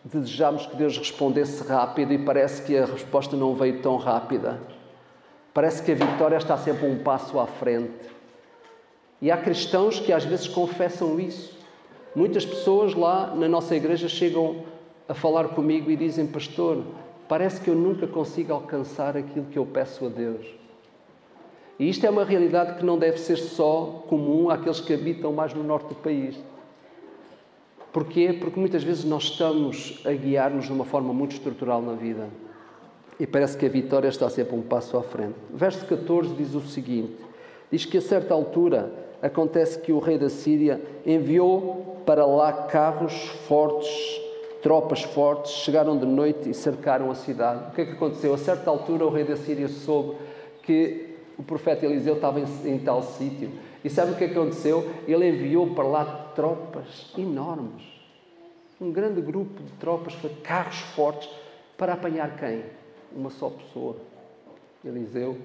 desejamos 0.05 0.67
que 0.67 0.75
Deus 0.75 0.99
respondesse 0.99 1.63
rápido 1.63 2.13
e 2.13 2.19
parece 2.19 2.63
que 2.63 2.77
a 2.77 2.87
resposta 2.87 3.37
não 3.37 3.55
veio 3.55 3.81
tão 3.81 3.99
rápida? 3.99 4.61
Parece 5.55 5.81
que 5.83 5.93
a 5.93 5.95
vitória 5.95 6.37
está 6.37 6.57
sempre 6.57 6.87
um 6.87 6.99
passo 7.05 7.39
à 7.39 7.47
frente. 7.47 8.11
E 9.21 9.31
há 9.31 9.37
cristãos 9.37 10.01
que 10.01 10.13
às 10.13 10.25
vezes 10.25 10.49
confessam 10.49 11.21
isso. 11.21 11.62
Muitas 12.15 12.45
pessoas 12.45 12.95
lá 12.95 13.35
na 13.35 13.49
nossa 13.49 13.75
igreja 13.75 14.09
chegam 14.09 14.65
a 15.09 15.15
falar 15.15 15.49
comigo 15.49 15.91
e 15.91 15.97
dizem: 15.97 16.27
Pastor, 16.27 16.85
parece 17.27 17.61
que 17.61 17.71
eu 17.71 17.75
nunca 17.75 18.07
consigo 18.07 18.53
alcançar 18.53 19.17
aquilo 19.17 19.47
que 19.47 19.59
eu 19.59 19.65
peço 19.65 20.07
a 20.07 20.09
Deus. 20.09 20.47
E 21.79 21.89
isto 21.89 22.07
é 22.07 22.11
uma 22.11 22.25
realidade 22.25 22.79
que 22.79 22.85
não 22.85 22.99
deve 22.99 23.19
ser 23.19 23.37
só 23.37 24.05
comum 24.09 24.51
àqueles 24.51 24.81
que 24.81 24.93
habitam 24.93 25.33
mais 25.33 25.55
no 25.55 25.65
norte 25.65 25.89
do 25.89 25.95
país. 25.95 26.39
Porquê? 27.93 28.37
Porque 28.39 28.61
muitas 28.61 28.85
vezes 28.85 29.05
nós 29.05 29.25
estamos 29.25 30.01
a 30.05 30.13
guiar-nos 30.13 30.67
de 30.67 30.73
uma 30.73 30.85
forma 30.85 31.13
muito 31.13 31.33
estrutural 31.33 31.81
na 31.83 31.95
vida. 31.95 32.29
E 33.19 33.27
parece 33.27 33.57
que 33.57 33.67
a 33.67 33.69
vitória 33.69 34.09
está 34.09 34.29
sempre 34.29 34.55
um 34.55 34.63
passo 34.63 34.97
à 34.97 35.03
frente. 35.03 35.35
Verso 35.53 35.85
14 35.87 36.35
diz 36.35 36.55
o 36.55 36.61
seguinte: 36.61 37.17
diz 37.71 37.87
que 37.87 37.97
a 37.97 38.03
certa 38.03 38.35
altura 38.35 38.93
acontece 39.23 39.79
que 39.79 39.93
o 39.93 40.01
rei 40.01 40.19
da 40.19 40.29
Síria 40.29 40.83
enviou 41.07 42.03
para 42.05 42.27
lá 42.27 42.53
carros 42.65 43.15
fortes, 43.47 43.89
tropas 44.61 45.03
fortes, 45.03 45.53
chegaram 45.53 45.97
de 45.97 46.05
noite 46.05 46.51
e 46.51 46.55
cercaram 46.55 47.11
a 47.11 47.15
cidade. 47.15 47.69
O 47.69 47.71
que 47.73 47.83
é 47.83 47.87
que 47.87 47.93
aconteceu? 47.93 48.35
A 48.35 48.39
certa 48.39 48.69
altura 48.69 49.07
o 49.07 49.11
rei 49.11 49.25
da 49.25 49.37
Síria 49.37 49.69
soube 49.69 50.17
que 50.65 51.17
o 51.39 51.43
profeta 51.43 51.87
Eliseu 51.87 52.17
estava 52.17 52.41
em, 52.41 52.47
em 52.65 52.79
tal 52.79 53.03
sítio. 53.03 53.51
E 53.85 53.91
sabe 53.91 54.13
o 54.13 54.17
que 54.17 54.25
aconteceu? 54.25 54.89
Ele 55.07 55.29
enviou 55.29 55.75
para 55.75 55.85
lá 55.85 56.05
tropas 56.35 57.13
enormes. 57.17 57.83
Um 58.81 58.91
grande 58.91 59.21
grupo 59.21 59.63
de 59.63 59.73
tropas, 59.75 60.15
carros 60.43 60.81
fortes, 60.95 61.29
para 61.77 61.93
apanhar 61.93 62.37
quem? 62.37 62.65
Uma 63.15 63.31
só 63.31 63.49
pessoa. 63.51 63.97
Eliseu. 64.85 65.37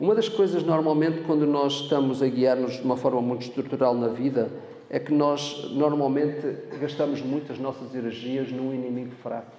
Uma 0.00 0.14
das 0.14 0.30
coisas, 0.30 0.62
normalmente, 0.62 1.20
quando 1.26 1.46
nós 1.46 1.82
estamos 1.82 2.22
a 2.22 2.26
guiar-nos 2.26 2.78
de 2.78 2.82
uma 2.82 2.96
forma 2.96 3.20
muito 3.20 3.42
estrutural 3.42 3.94
na 3.94 4.08
vida, 4.08 4.50
é 4.88 4.98
que 4.98 5.12
nós, 5.12 5.70
normalmente, 5.72 6.40
gastamos 6.80 7.20
muitas 7.20 7.58
nossas 7.58 7.94
energias 7.94 8.50
num 8.50 8.72
inimigo 8.72 9.14
fraco. 9.22 9.52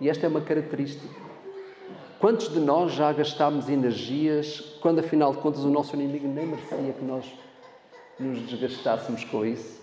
E 0.00 0.08
esta 0.08 0.26
é 0.26 0.28
uma 0.28 0.40
característica. 0.40 1.06
Quantos 2.18 2.52
de 2.52 2.58
nós 2.58 2.92
já 2.92 3.12
gastámos 3.12 3.68
energias 3.68 4.76
quando, 4.82 4.98
afinal 4.98 5.32
de 5.32 5.38
contas, 5.38 5.62
o 5.62 5.70
nosso 5.70 5.94
inimigo 5.94 6.26
nem 6.26 6.46
merecia 6.46 6.92
que 6.92 7.04
nós 7.04 7.24
nos 8.18 8.40
desgastássemos 8.48 9.22
com 9.22 9.46
isso? 9.46 9.80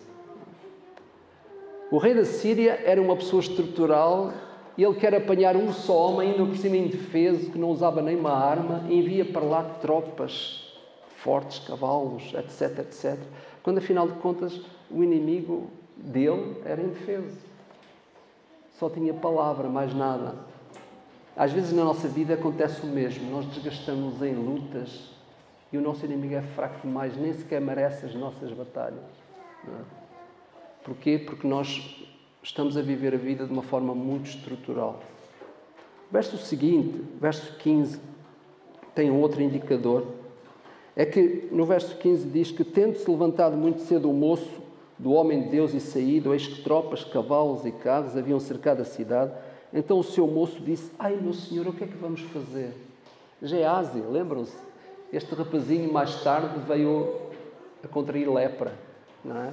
O 1.89 1.97
rei 1.97 2.13
da 2.13 2.25
Síria 2.25 2.81
era 2.83 3.01
uma 3.01 3.15
pessoa 3.15 3.39
estrutural 3.39 4.33
e 4.77 4.83
ele 4.83 4.93
quer 4.95 5.15
apanhar 5.15 5.55
um 5.55 5.73
só 5.73 6.11
homem, 6.11 6.31
ainda 6.31 6.45
por 6.45 6.55
cima 6.55 6.77
indefeso, 6.77 7.49
que 7.51 7.57
não 7.57 7.69
usava 7.69 8.01
nem 8.01 8.15
uma 8.15 8.31
arma, 8.31 8.85
envia 8.89 9.25
para 9.25 9.41
lá 9.41 9.63
tropas 9.81 10.71
fortes, 11.15 11.59
cavalos, 11.59 12.31
etc, 12.35 12.79
etc. 12.79 13.17
Quando, 13.63 13.79
afinal 13.79 14.07
de 14.07 14.13
contas, 14.19 14.61
o 14.91 15.03
inimigo 15.03 15.69
dele 15.95 16.55
era 16.63 16.81
indefeso. 16.81 17.35
Só 18.77 18.87
tinha 18.87 19.13
palavra, 19.13 19.67
mais 19.67 19.93
nada. 19.95 20.35
Às 21.35 21.51
vezes 21.51 21.73
na 21.73 21.83
nossa 21.83 22.07
vida 22.07 22.35
acontece 22.35 22.83
o 22.83 22.87
mesmo, 22.87 23.29
nós 23.31 23.45
desgastamos 23.47 24.21
em 24.21 24.33
lutas 24.33 25.09
e 25.71 25.77
o 25.77 25.81
nosso 25.81 26.05
inimigo 26.05 26.35
é 26.35 26.41
fraco 26.41 26.79
demais, 26.87 27.15
nem 27.17 27.33
sequer 27.33 27.61
merece 27.61 28.05
as 28.05 28.15
nossas 28.15 28.51
batalhas. 28.51 29.03
É? 29.67 29.81
Porquê? 30.83 31.19
Porque 31.19 31.47
nós 31.47 32.07
estamos 32.47 32.77
a 32.77 32.81
viver 32.81 33.13
a 33.13 33.17
vida 33.17 33.45
de 33.45 33.51
uma 33.51 33.61
forma 33.61 33.93
muito 33.93 34.29
estrutural. 34.29 35.01
Verso 36.09 36.37
seguinte, 36.37 37.03
verso 37.19 37.57
15, 37.57 37.99
tem 38.95 39.11
outro 39.11 39.41
indicador. 39.41 40.07
É 40.95 41.05
que 41.05 41.49
no 41.51 41.65
verso 41.65 41.97
15 41.97 42.29
diz 42.29 42.49
que, 42.49 42.63
tendo-se 42.63 43.09
levantado 43.11 43.57
muito 43.57 43.81
cedo 43.81 44.09
o 44.09 44.13
moço 44.13 44.61
do 44.97 45.11
homem 45.11 45.43
de 45.43 45.49
Deus 45.49 45.73
e 45.73 45.81
saído, 45.81 46.33
eis 46.33 46.47
que 46.47 46.63
tropas, 46.63 47.03
cavalos 47.03 47.65
e 47.65 47.71
carros 47.71 48.15
haviam 48.15 48.39
cercado 48.39 48.81
a 48.81 48.85
cidade, 48.85 49.33
então 49.73 49.99
o 49.99 50.03
seu 50.03 50.25
moço 50.25 50.61
disse: 50.61 50.89
Ai, 50.97 51.17
meu 51.17 51.33
senhor, 51.33 51.67
o 51.67 51.73
que 51.73 51.83
é 51.83 51.87
que 51.87 51.97
vamos 51.97 52.21
fazer? 52.21 52.73
Gease, 53.41 53.99
lembram-se? 53.99 54.57
Este 55.11 55.35
rapazinho 55.35 55.91
mais 55.91 56.23
tarde 56.23 56.59
veio 56.65 57.13
a 57.83 57.87
contrair 57.89 58.29
lepra, 58.29 58.73
não 59.23 59.37
é? 59.37 59.51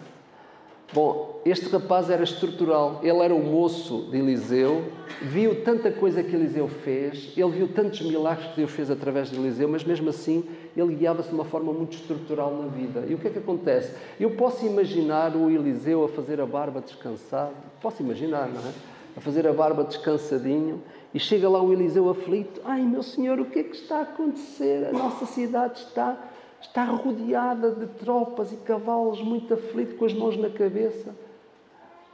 Bom, 0.92 1.40
este 1.44 1.68
rapaz 1.68 2.08
era 2.08 2.22
estrutural, 2.22 3.00
ele 3.02 3.18
era 3.18 3.34
o 3.34 3.42
moço 3.42 4.08
de 4.10 4.18
Eliseu, 4.18 4.84
viu 5.22 5.64
tanta 5.64 5.90
coisa 5.90 6.22
que 6.22 6.34
Eliseu 6.34 6.68
fez, 6.68 7.32
ele 7.36 7.50
viu 7.50 7.68
tantos 7.68 8.02
milagres 8.02 8.50
que 8.50 8.56
Deus 8.56 8.70
fez 8.70 8.90
através 8.90 9.30
de 9.30 9.36
Eliseu, 9.36 9.68
mas 9.68 9.82
mesmo 9.82 10.10
assim 10.10 10.44
ele 10.76 10.94
guiava-se 10.94 11.30
de 11.30 11.34
uma 11.34 11.44
forma 11.44 11.72
muito 11.72 11.96
estrutural 11.96 12.54
na 12.54 12.68
vida. 12.68 13.04
E 13.08 13.14
o 13.14 13.18
que 13.18 13.26
é 13.26 13.30
que 13.30 13.38
acontece? 13.38 13.92
Eu 14.20 14.32
posso 14.32 14.64
imaginar 14.64 15.34
o 15.34 15.50
Eliseu 15.50 16.04
a 16.04 16.08
fazer 16.08 16.40
a 16.40 16.46
barba 16.46 16.80
descansado, 16.80 17.54
posso 17.80 18.02
imaginar, 18.02 18.48
não 18.48 18.60
é? 18.60 18.72
a 19.16 19.20
fazer 19.20 19.46
a 19.46 19.52
barba 19.52 19.84
descansadinho, 19.84 20.82
e 21.12 21.20
chega 21.20 21.48
lá 21.48 21.62
o 21.62 21.72
Eliseu 21.72 22.08
aflito: 22.10 22.60
Ai 22.64 22.82
meu 22.82 23.02
senhor, 23.02 23.38
o 23.38 23.44
que 23.44 23.60
é 23.60 23.62
que 23.62 23.76
está 23.76 23.98
a 23.98 24.02
acontecer? 24.02 24.88
A 24.88 24.92
nossa 24.92 25.26
cidade 25.26 25.78
está, 25.78 26.18
está 26.66 26.84
rodeada 26.84 27.70
de 27.70 27.86
tropas 27.86 28.52
e 28.52 28.56
cavalos, 28.56 29.20
muito 29.20 29.54
aflito, 29.54 29.96
com 29.96 30.04
as 30.04 30.12
mãos 30.12 30.36
na 30.36 30.50
cabeça. 30.50 31.14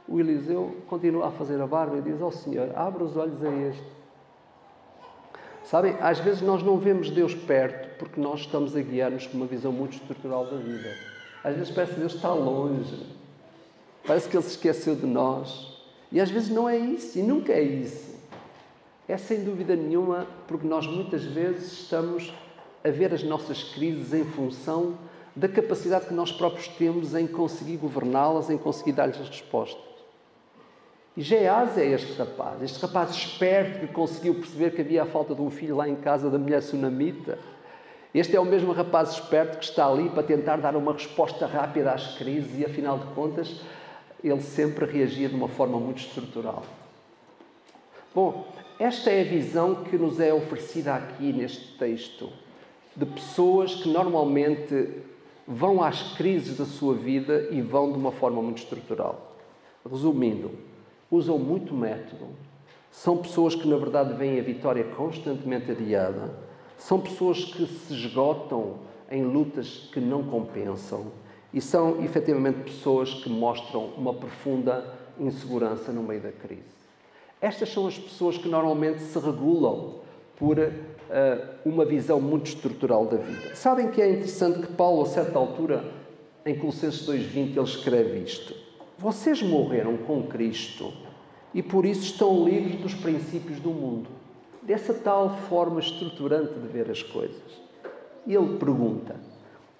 O 0.07 0.19
Eliseu 0.19 0.77
continua 0.87 1.27
a 1.27 1.31
fazer 1.31 1.59
a 1.61 1.67
barba 1.67 1.97
e 1.97 2.01
diz: 2.01 2.21
Ó 2.21 2.27
oh, 2.27 2.31
Senhor, 2.31 2.71
abre 2.75 3.03
os 3.03 3.15
olhos 3.15 3.43
a 3.43 3.49
este. 3.49 4.01
Sabem, 5.63 5.95
às 6.01 6.19
vezes 6.19 6.41
nós 6.41 6.61
não 6.63 6.77
vemos 6.77 7.09
Deus 7.09 7.33
perto 7.33 7.97
porque 7.97 8.19
nós 8.19 8.41
estamos 8.41 8.75
a 8.75 8.81
guiar-nos 8.81 9.27
com 9.27 9.37
uma 9.37 9.45
visão 9.45 9.71
muito 9.71 9.93
estrutural 9.93 10.45
da 10.45 10.57
vida. 10.57 10.89
Às 11.43 11.55
vezes 11.55 11.71
parece 11.71 11.93
que 11.93 11.99
Deus 11.99 12.15
está 12.15 12.33
longe, 12.33 13.05
parece 14.05 14.27
que 14.27 14.35
Ele 14.35 14.43
se 14.43 14.51
esqueceu 14.51 14.95
de 14.95 15.05
nós. 15.05 15.79
E 16.11 16.19
às 16.19 16.29
vezes 16.29 16.49
não 16.49 16.67
é 16.67 16.77
isso, 16.77 17.17
e 17.17 17.21
nunca 17.21 17.53
é 17.53 17.61
isso. 17.61 18.19
É 19.07 19.17
sem 19.17 19.43
dúvida 19.43 19.75
nenhuma 19.75 20.27
porque 20.47 20.67
nós 20.67 20.85
muitas 20.85 21.23
vezes 21.23 21.71
estamos 21.71 22.33
a 22.83 22.89
ver 22.89 23.13
as 23.13 23.23
nossas 23.23 23.63
crises 23.63 24.13
em 24.13 24.23
função 24.23 24.97
da 25.35 25.47
capacidade 25.47 26.07
que 26.07 26.13
nós 26.13 26.31
próprios 26.31 26.67
temos 26.67 27.15
em 27.15 27.25
conseguir 27.25 27.77
governá-las, 27.77 28.49
em 28.49 28.57
conseguir 28.57 28.91
dar-lhes 28.91 29.19
as 29.19 29.29
respostas. 29.29 29.91
E 31.15 31.21
Geás 31.21 31.77
é 31.77 31.85
este 31.85 32.13
rapaz, 32.13 32.61
este 32.61 32.81
rapaz 32.81 33.11
esperto 33.11 33.79
que 33.79 33.93
conseguiu 33.93 34.35
perceber 34.35 34.71
que 34.71 34.81
havia 34.81 35.03
a 35.03 35.05
falta 35.05 35.35
de 35.35 35.41
um 35.41 35.49
filho 35.49 35.75
lá 35.75 35.87
em 35.87 35.95
casa 35.95 36.29
da 36.29 36.37
mulher 36.37 36.61
sunamita. 36.61 37.37
Este 38.13 38.35
é 38.35 38.39
o 38.39 38.45
mesmo 38.45 38.71
rapaz 38.71 39.11
esperto 39.11 39.57
que 39.57 39.65
está 39.65 39.87
ali 39.87 40.09
para 40.09 40.23
tentar 40.23 40.57
dar 40.57 40.75
uma 40.75 40.93
resposta 40.93 41.45
rápida 41.45 41.91
às 41.91 42.17
crises 42.17 42.59
e, 42.59 42.65
afinal 42.65 42.97
de 42.97 43.05
contas, 43.13 43.61
ele 44.23 44.41
sempre 44.41 44.85
reagia 44.85 45.27
de 45.27 45.35
uma 45.35 45.47
forma 45.47 45.79
muito 45.79 45.99
estrutural. 45.99 46.63
Bom, 48.13 48.45
esta 48.79 49.09
é 49.09 49.21
a 49.21 49.25
visão 49.25 49.83
que 49.83 49.97
nos 49.97 50.19
é 50.19 50.33
oferecida 50.33 50.95
aqui 50.95 51.31
neste 51.31 51.77
texto, 51.77 52.29
de 52.95 53.05
pessoas 53.05 53.75
que 53.75 53.89
normalmente 53.89 54.89
vão 55.47 55.83
às 55.83 56.13
crises 56.15 56.57
da 56.57 56.65
sua 56.65 56.93
vida 56.93 57.47
e 57.51 57.61
vão 57.61 57.91
de 57.91 57.97
uma 57.97 58.11
forma 58.11 58.41
muito 58.41 58.59
estrutural. 58.59 59.35
Resumindo, 59.89 60.51
usam 61.09 61.37
muito 61.37 61.73
método, 61.73 62.27
são 62.91 63.17
pessoas 63.17 63.55
que 63.55 63.67
na 63.67 63.77
verdade 63.77 64.13
veem 64.13 64.39
a 64.39 64.43
vitória 64.43 64.83
constantemente 64.95 65.71
adiada, 65.71 66.33
são 66.77 66.99
pessoas 66.99 67.45
que 67.45 67.65
se 67.65 67.93
esgotam 67.93 68.79
em 69.09 69.23
lutas 69.23 69.89
que 69.91 69.99
não 69.99 70.23
compensam 70.23 71.11
e 71.53 71.59
são 71.59 72.03
efetivamente 72.03 72.63
pessoas 72.63 73.13
que 73.13 73.29
mostram 73.29 73.87
uma 73.97 74.13
profunda 74.13 74.93
insegurança 75.19 75.91
no 75.91 76.03
meio 76.03 76.21
da 76.21 76.31
crise. 76.31 76.81
Estas 77.41 77.69
são 77.69 77.87
as 77.87 77.97
pessoas 77.97 78.37
que 78.37 78.47
normalmente 78.47 79.01
se 79.01 79.17
regulam 79.19 80.00
por 80.41 80.57
uh, 80.57 80.71
uma 81.63 81.85
visão 81.85 82.19
muito 82.19 82.47
estrutural 82.47 83.05
da 83.05 83.17
vida. 83.17 83.55
Sabem 83.55 83.91
que 83.91 84.01
é 84.01 84.09
interessante 84.09 84.65
que 84.65 84.73
Paulo, 84.73 85.03
a 85.03 85.05
certa 85.05 85.37
altura, 85.37 85.85
em 86.43 86.57
Colossenses 86.57 87.07
2,20, 87.07 87.51
ele 87.51 87.61
escreve 87.61 88.17
isto: 88.21 88.55
Vocês 88.97 89.39
morreram 89.43 89.97
com 89.97 90.23
Cristo 90.23 90.91
e 91.53 91.61
por 91.61 91.85
isso 91.85 92.05
estão 92.05 92.43
livres 92.43 92.81
dos 92.81 92.95
princípios 92.95 93.59
do 93.59 93.69
mundo, 93.69 94.09
dessa 94.63 94.95
tal 94.95 95.37
forma 95.47 95.79
estruturante 95.79 96.55
de 96.55 96.67
ver 96.67 96.89
as 96.89 97.03
coisas. 97.03 97.61
E 98.25 98.33
ele 98.33 98.57
pergunta: 98.57 99.15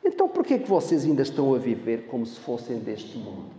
então 0.06 0.30
por 0.30 0.46
que 0.46 0.54
é 0.54 0.60
que 0.60 0.70
vocês 0.70 1.04
ainda 1.06 1.24
estão 1.24 1.56
a 1.56 1.58
viver 1.58 2.06
como 2.06 2.24
se 2.24 2.40
fossem 2.40 2.78
deste 2.78 3.18
mundo? 3.18 3.50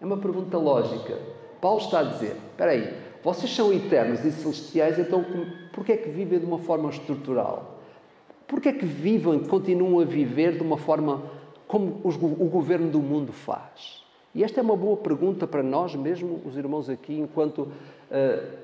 É 0.00 0.06
uma 0.06 0.18
pergunta 0.18 0.56
lógica. 0.56 1.18
Paulo 1.60 1.80
está 1.80 1.98
a 1.98 2.04
dizer: 2.04 2.36
espera 2.52 2.70
aí, 2.70 2.96
vocês 3.24 3.52
são 3.52 3.72
eternos 3.72 4.24
e 4.24 4.30
celestiais, 4.30 5.00
então 5.00 5.24
por 5.72 5.84
que 5.84 5.92
é 5.92 5.96
que 5.96 6.10
vivem 6.10 6.38
de 6.38 6.44
uma 6.44 6.58
forma 6.58 6.90
estrutural? 6.90 7.78
Por 8.46 8.60
que 8.60 8.68
é 8.68 8.72
que 8.72 8.84
vivem, 8.84 9.40
continuam 9.40 10.00
a 10.00 10.04
viver 10.04 10.56
de 10.56 10.62
uma 10.62 10.76
forma 10.76 11.22
como 11.66 12.00
o 12.04 12.48
governo 12.48 12.90
do 12.90 12.98
mundo 12.98 13.32
faz? 13.32 14.02
E 14.34 14.44
esta 14.44 14.60
é 14.60 14.62
uma 14.62 14.76
boa 14.76 14.96
pergunta 14.96 15.46
para 15.46 15.62
nós, 15.62 15.94
mesmo 15.94 16.40
os 16.44 16.56
irmãos 16.56 16.88
aqui, 16.88 17.18
enquanto 17.18 17.60
uh, 17.62 18.62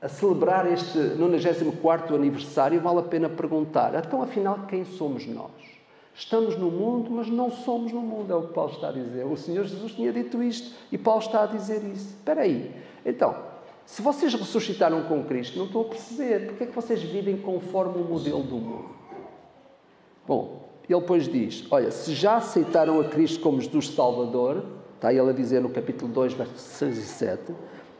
a 0.00 0.08
celebrar 0.08 0.70
este 0.70 0.98
94 0.98 2.14
aniversário, 2.14 2.80
vale 2.80 2.98
a 3.00 3.02
pena 3.02 3.28
perguntar: 3.28 3.94
então, 3.94 4.22
afinal, 4.22 4.60
quem 4.68 4.84
somos 4.84 5.26
nós? 5.26 5.50
Estamos 6.14 6.58
no 6.58 6.70
mundo, 6.70 7.10
mas 7.10 7.28
não 7.28 7.50
somos 7.50 7.90
no 7.92 8.00
mundo, 8.00 8.32
é 8.32 8.36
o 8.36 8.42
que 8.42 8.52
Paulo 8.52 8.72
está 8.72 8.88
a 8.88 8.92
dizer. 8.92 9.24
O 9.24 9.36
Senhor 9.36 9.64
Jesus 9.64 9.92
tinha 9.92 10.12
dito 10.12 10.42
isto 10.42 10.74
e 10.90 10.98
Paulo 10.98 11.20
está 11.20 11.44
a 11.44 11.46
dizer 11.46 11.82
isso. 11.84 12.16
Espera 12.16 12.42
aí. 12.42 12.70
Então, 13.04 13.34
se 13.86 14.00
vocês 14.02 14.34
ressuscitaram 14.34 15.02
com 15.04 15.24
Cristo, 15.24 15.58
não 15.58 15.66
estou 15.66 15.82
a 15.82 15.88
perceber. 15.88 16.46
Porque 16.46 16.64
é 16.64 16.66
que 16.66 16.74
vocês 16.74 17.02
vivem 17.02 17.36
conforme 17.36 18.00
o 18.00 18.04
modelo 18.04 18.42
do 18.42 18.56
mundo? 18.56 18.90
Bom, 20.26 20.68
ele 20.88 21.00
depois 21.00 21.28
diz: 21.28 21.64
Olha, 21.70 21.90
se 21.90 22.14
já 22.14 22.36
aceitaram 22.36 23.00
a 23.00 23.04
Cristo 23.04 23.40
como 23.40 23.60
Jesus 23.60 23.88
Salvador, 23.90 24.64
Está 25.02 25.12
ele 25.12 25.30
a 25.30 25.32
dizer 25.32 25.60
no 25.60 25.68
capítulo 25.68 26.12
2, 26.12 26.34
versos 26.34 26.60
6 26.60 26.96
e 26.96 27.02
7. 27.02 27.52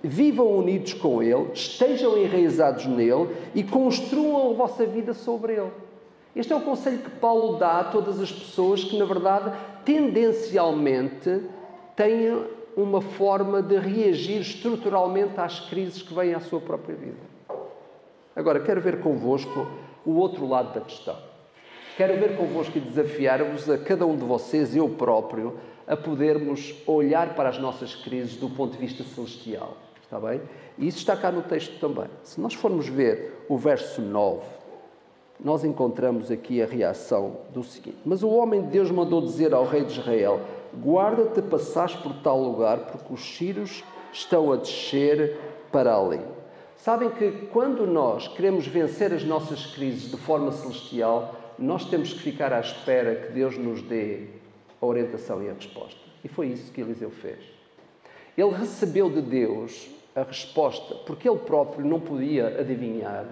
Vivam 0.04 0.46
unidos 0.56 0.92
com 0.92 1.20
Ele, 1.20 1.50
estejam 1.52 2.16
enraizados 2.16 2.86
nele 2.86 3.28
e 3.56 3.64
construam 3.64 4.52
a 4.52 4.54
vossa 4.54 4.86
vida 4.86 5.12
sobre 5.12 5.54
Ele. 5.54 5.72
Este 6.36 6.52
é 6.52 6.56
o 6.56 6.60
conselho 6.60 6.98
que 6.98 7.10
Paulo 7.10 7.58
dá 7.58 7.80
a 7.80 7.84
todas 7.86 8.20
as 8.20 8.30
pessoas 8.30 8.84
que, 8.84 8.96
na 8.96 9.04
verdade, 9.04 9.52
tendencialmente 9.84 11.42
têm 11.96 12.40
uma 12.76 13.00
forma 13.00 13.62
de 13.62 13.76
reagir 13.76 14.40
estruturalmente 14.40 15.38
às 15.38 15.60
crises 15.60 16.02
que 16.02 16.14
vêm 16.14 16.34
à 16.34 16.40
sua 16.40 16.60
própria 16.60 16.94
vida. 16.94 17.32
Agora, 18.34 18.60
quero 18.60 18.80
ver 18.80 19.00
convosco 19.00 19.66
o 20.04 20.12
outro 20.12 20.46
lado 20.48 20.72
da 20.72 20.80
questão. 20.80 21.16
Quero 21.96 22.18
ver 22.18 22.36
convosco 22.36 22.76
e 22.78 22.80
desafiar-vos 22.80 23.68
a 23.68 23.76
cada 23.76 24.06
um 24.06 24.16
de 24.16 24.24
vocês, 24.24 24.74
eu 24.74 24.88
próprio, 24.88 25.58
a 25.86 25.96
podermos 25.96 26.74
olhar 26.86 27.34
para 27.34 27.50
as 27.50 27.58
nossas 27.58 27.94
crises 27.94 28.36
do 28.36 28.48
ponto 28.48 28.72
de 28.72 28.78
vista 28.78 29.04
celestial. 29.04 29.76
Está 30.02 30.18
bem? 30.18 30.40
E 30.78 30.86
isso 30.88 30.98
está 30.98 31.16
cá 31.16 31.30
no 31.30 31.42
texto 31.42 31.78
também. 31.78 32.06
Se 32.22 32.40
nós 32.40 32.54
formos 32.54 32.88
ver 32.88 33.44
o 33.48 33.58
verso 33.58 34.00
9, 34.00 34.40
nós 35.38 35.64
encontramos 35.64 36.30
aqui 36.30 36.62
a 36.62 36.66
reação 36.66 37.38
do 37.52 37.62
seguinte: 37.62 37.98
Mas 38.04 38.22
o 38.22 38.28
homem 38.30 38.62
de 38.62 38.68
Deus 38.68 38.90
mandou 38.90 39.20
dizer 39.20 39.52
ao 39.52 39.66
rei 39.66 39.84
de 39.84 39.92
Israel: 39.98 40.40
Guarda-te, 40.74 41.42
passar 41.42 42.02
por 42.02 42.14
tal 42.22 42.40
lugar, 42.42 42.78
porque 42.86 43.12
os 43.12 43.36
sírios 43.36 43.84
estão 44.12 44.52
a 44.52 44.56
descer 44.56 45.38
para 45.70 45.96
ali. 45.96 46.20
Sabem 46.76 47.10
que 47.10 47.30
quando 47.52 47.86
nós 47.86 48.26
queremos 48.28 48.66
vencer 48.66 49.12
as 49.12 49.22
nossas 49.22 49.66
crises 49.66 50.10
de 50.10 50.16
forma 50.16 50.50
celestial, 50.50 51.34
nós 51.58 51.84
temos 51.84 52.12
que 52.12 52.20
ficar 52.20 52.52
à 52.52 52.60
espera 52.60 53.14
que 53.14 53.32
Deus 53.32 53.56
nos 53.56 53.82
dê 53.82 54.26
a 54.80 54.86
orientação 54.86 55.42
e 55.42 55.48
a 55.48 55.52
resposta. 55.52 56.00
E 56.24 56.28
foi 56.28 56.48
isso 56.48 56.72
que 56.72 56.80
Eliseu 56.80 57.10
fez. 57.10 57.38
Ele 58.36 58.50
recebeu 58.50 59.10
de 59.10 59.20
Deus 59.20 59.88
a 60.14 60.22
resposta, 60.22 60.94
porque 61.06 61.28
ele 61.28 61.38
próprio 61.38 61.86
não 61.86 62.00
podia 62.00 62.48
adivinhar 62.60 63.26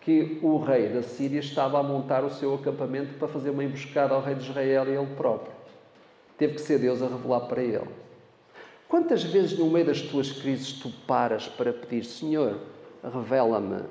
que 0.00 0.38
o 0.42 0.58
rei 0.58 0.88
da 0.88 1.02
Síria 1.02 1.40
estava 1.40 1.78
a 1.78 1.82
montar 1.82 2.24
o 2.24 2.30
seu 2.30 2.54
acampamento 2.54 3.14
para 3.18 3.28
fazer 3.28 3.50
uma 3.50 3.62
emboscada 3.62 4.14
ao 4.14 4.22
rei 4.22 4.34
de 4.34 4.42
Israel 4.42 4.86
e 4.86 4.96
ele 4.96 5.14
próprio. 5.14 5.57
Teve 6.38 6.54
que 6.54 6.60
ser 6.60 6.78
Deus 6.78 7.02
a 7.02 7.08
revelar 7.08 7.40
para 7.40 7.62
ele. 7.62 7.88
Quantas 8.88 9.22
vezes 9.22 9.58
no 9.58 9.68
meio 9.68 9.84
das 9.84 10.00
tuas 10.00 10.32
crises 10.32 10.72
tu 10.72 10.90
paras 11.06 11.46
para 11.46 11.72
pedir, 11.72 12.04
Senhor, 12.04 12.58
revela-me 13.04 13.82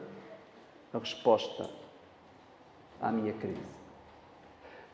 a 0.93 0.97
resposta 0.97 1.69
à 2.99 3.11
minha 3.11 3.33
crise. 3.33 3.77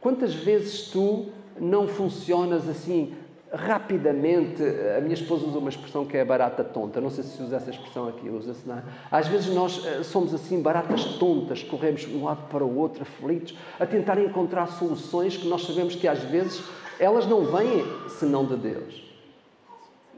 Quantas 0.01 0.33
vezes 0.33 0.89
tu 0.89 1.27
não 1.57 1.87
funcionas 1.87 2.67
assim 2.67 3.15
rapidamente? 3.53 4.61
A 4.97 4.99
minha 4.99 5.13
esposa 5.13 5.45
usa 5.45 5.59
uma 5.59 5.69
expressão 5.69 6.05
que 6.05 6.17
é 6.17 6.25
barata 6.25 6.61
tonta. 6.61 6.99
Não 6.99 7.09
sei 7.09 7.23
se 7.23 7.41
usa 7.41 7.55
essa 7.55 7.69
expressão 7.69 8.09
aqui, 8.09 8.27
usa-se, 8.27 8.67
não 8.67 8.79
é? 8.79 8.83
Às 9.09 9.29
vezes 9.29 9.53
nós 9.53 9.85
eh, 9.85 10.03
somos 10.03 10.33
assim 10.33 10.61
baratas 10.61 11.05
tontas, 11.17 11.63
corremos 11.63 12.01
de 12.01 12.13
um 12.17 12.25
lado 12.25 12.49
para 12.49 12.65
o 12.65 12.77
outro, 12.77 13.03
aflitos, 13.03 13.57
a 13.79 13.85
tentar 13.85 14.19
encontrar 14.19 14.67
soluções 14.67 15.37
que 15.37 15.47
nós 15.47 15.61
sabemos 15.61 15.95
que 15.95 16.07
às 16.07 16.19
vezes 16.23 16.61
elas 16.99 17.25
não 17.25 17.45
vêm 17.45 17.83
senão 18.09 18.45
de 18.45 18.55
Deus. 18.55 19.03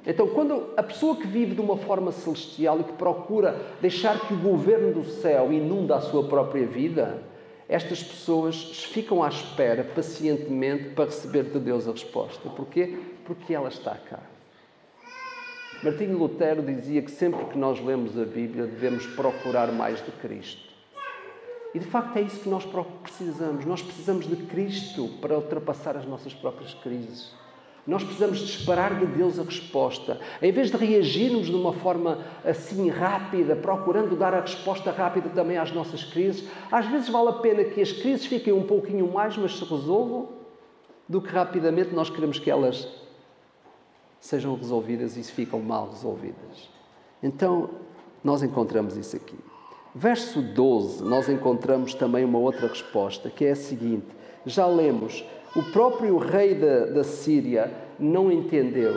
Então, 0.05 0.27
quando 0.27 0.69
a 0.77 0.83
pessoa 0.83 1.15
que 1.15 1.25
vive 1.25 1.55
de 1.55 1.61
uma 1.61 1.77
forma 1.77 2.11
celestial 2.11 2.79
e 2.79 2.83
que 2.83 2.93
procura 2.93 3.59
deixar 3.81 4.27
que 4.27 4.33
o 4.33 4.37
governo 4.37 4.93
do 4.93 5.03
céu 5.09 5.51
inunda 5.51 5.95
a 5.95 6.01
sua 6.01 6.27
própria 6.27 6.67
vida, 6.67 7.23
estas 7.67 8.03
pessoas 8.03 8.83
ficam 8.85 9.23
à 9.23 9.29
espera 9.29 9.83
pacientemente 9.83 10.89
para 10.89 11.05
receber 11.05 11.45
de 11.45 11.59
Deus 11.59 11.87
a 11.87 11.91
resposta. 11.91 12.47
Porquê? 12.49 12.99
Porque 13.25 13.53
ela 13.53 13.69
está 13.69 13.95
cá. 13.95 14.19
Martinho 15.81 16.17
Lutero 16.17 16.61
dizia 16.61 17.01
que 17.01 17.11
sempre 17.11 17.43
que 17.45 17.57
nós 17.57 17.83
lemos 17.83 18.17
a 18.17 18.25
Bíblia 18.25 18.65
devemos 18.65 19.07
procurar 19.07 19.71
mais 19.71 20.03
de 20.05 20.11
Cristo. 20.11 20.74
E 21.75 21.79
de 21.79 21.85
facto 21.87 22.15
é 22.15 22.21
isso 22.21 22.39
que 22.39 22.47
nós 22.47 22.65
precisamos. 23.03 23.65
Nós 23.65 23.81
precisamos 23.81 24.25
de 24.25 24.37
Cristo 24.37 25.09
para 25.19 25.35
ultrapassar 25.35 25.97
as 25.97 26.05
nossas 26.05 26.33
próprias 26.33 26.73
crises. 26.73 27.33
Nós 27.85 28.01
precisamos 28.01 28.39
de 28.39 28.45
esperar 28.45 28.97
de 28.97 29.05
Deus 29.05 29.37
a 29.37 29.43
resposta. 29.43 30.17
Em 30.41 30.53
vez 30.53 30.71
de 30.71 30.77
reagirmos 30.77 31.47
de 31.47 31.53
uma 31.53 31.73
forma 31.73 32.19
assim 32.45 32.89
rápida, 32.89 33.57
procurando 33.57 34.15
dar 34.15 34.33
a 34.33 34.39
resposta 34.39 34.89
rápida 34.89 35.27
também 35.31 35.57
às 35.57 35.73
nossas 35.73 36.05
crises, 36.05 36.47
às 36.71 36.85
vezes 36.85 37.09
vale 37.09 37.27
a 37.27 37.33
pena 37.33 37.65
que 37.65 37.81
as 37.81 37.91
crises 37.91 38.25
fiquem 38.25 38.53
um 38.53 38.63
pouquinho 38.63 39.11
mais, 39.11 39.35
mas 39.35 39.57
se 39.57 39.65
resolvam, 39.65 40.29
do 41.09 41.21
que 41.21 41.27
rapidamente 41.27 41.93
nós 41.93 42.09
queremos 42.09 42.39
que 42.39 42.49
elas 42.49 42.87
sejam 44.21 44.55
resolvidas 44.55 45.17
e 45.17 45.23
se 45.25 45.31
ficam 45.33 45.59
mal 45.59 45.89
resolvidas. 45.89 46.69
Então, 47.21 47.69
nós 48.23 48.41
encontramos 48.41 48.95
isso 48.95 49.17
aqui. 49.17 49.37
Verso 49.97 50.41
12, 50.41 51.05
nós 51.05 51.29
encontramos 51.29 51.93
também 51.93 52.25
uma 52.25 52.37
outra 52.37 52.67
resposta, 52.67 53.29
que 53.29 53.45
é 53.45 53.51
a 53.51 53.55
seguinte: 53.55 54.07
já 54.45 54.67
lemos 54.67 55.23
o 55.55 55.63
próprio 55.71 56.17
rei 56.17 56.53
da, 56.53 56.87
da 56.87 57.03
Síria 57.05 57.71
não 57.97 58.29
entendeu 58.29 58.93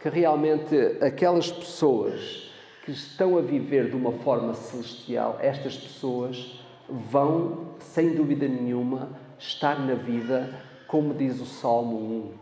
que 0.00 0.08
realmente 0.08 0.74
aquelas 1.02 1.52
pessoas 1.52 2.50
que 2.82 2.90
estão 2.90 3.36
a 3.36 3.42
viver 3.42 3.90
de 3.90 3.96
uma 3.96 4.12
forma 4.12 4.54
celestial, 4.54 5.36
estas 5.42 5.76
pessoas 5.76 6.64
vão, 6.88 7.74
sem 7.78 8.14
dúvida 8.14 8.48
nenhuma, 8.48 9.10
estar 9.38 9.78
na 9.78 9.92
vida, 9.92 10.48
como 10.86 11.12
diz 11.12 11.38
o 11.42 11.44
Salmo 11.44 11.98
1, 11.98 12.32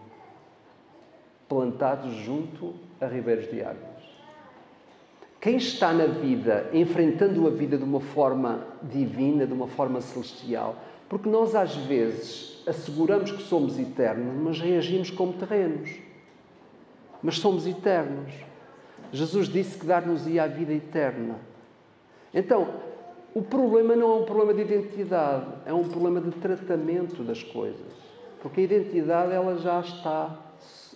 plantados 1.49 2.15
junto 2.15 2.73
a 3.01 3.07
ribeiros 3.07 3.51
de 3.51 3.63
águas. 3.63 3.96
Quem 5.47 5.59
está 5.59 5.93
na 5.93 6.07
vida, 6.07 6.69
enfrentando 6.73 7.47
a 7.47 7.51
vida 7.51 7.79
de 7.79 7.85
uma 7.85 8.01
forma 8.01 8.67
divina, 8.83 9.47
de 9.47 9.53
uma 9.53 9.69
forma 9.69 10.01
celestial, 10.01 10.75
porque 11.09 11.29
nós 11.29 11.55
às 11.55 11.77
vezes 11.77 12.65
asseguramos 12.67 13.31
que 13.31 13.45
somos 13.45 13.79
eternos, 13.79 14.35
mas 14.43 14.59
reagimos 14.59 15.09
como 15.09 15.35
terrenos. 15.35 15.89
Mas 17.23 17.39
somos 17.39 17.65
eternos. 17.65 18.33
Jesus 19.13 19.47
disse 19.47 19.79
que 19.79 19.87
dar-nos-ia 19.87 20.43
a 20.43 20.49
vida 20.49 20.73
eterna. 20.73 21.37
Então, 22.35 22.67
o 23.33 23.41
problema 23.41 23.95
não 23.95 24.17
é 24.17 24.21
um 24.23 24.25
problema 24.25 24.53
de 24.53 24.63
identidade, 24.63 25.47
é 25.65 25.73
um 25.73 25.85
problema 25.85 26.21
de 26.21 26.33
tratamento 26.33 27.23
das 27.23 27.45
coisas. 27.45 27.93
Porque 28.43 28.63
a 28.63 28.65
identidade 28.65 29.33
ela 29.33 29.57
já 29.59 29.79
está 29.79 30.41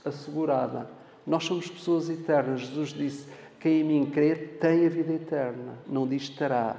assegurada. 0.04 0.90
Nós 1.24 1.44
somos 1.44 1.70
pessoas 1.70 2.10
eternas. 2.10 2.62
Jesus 2.62 2.88
disse: 2.88 3.28
quem 3.60 3.80
em 3.80 3.84
mim 3.84 4.06
crer 4.06 4.58
tem 4.58 4.86
a 4.86 4.88
vida 4.88 5.12
eterna. 5.12 5.74
Não 5.86 6.08
diz 6.08 6.28
terá. 6.30 6.76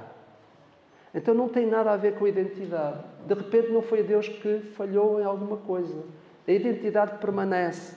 Então 1.14 1.32
não 1.32 1.48
tem 1.48 1.66
nada 1.66 1.92
a 1.92 1.96
ver 1.96 2.16
com 2.16 2.24
a 2.24 2.28
identidade. 2.28 3.04
De 3.26 3.34
repente 3.34 3.70
não 3.70 3.82
foi 3.82 4.02
Deus 4.02 4.28
que 4.28 4.58
falhou 4.74 5.20
em 5.20 5.24
alguma 5.24 5.58
coisa. 5.58 6.02
A 6.46 6.50
identidade 6.50 7.18
permanece. 7.18 7.96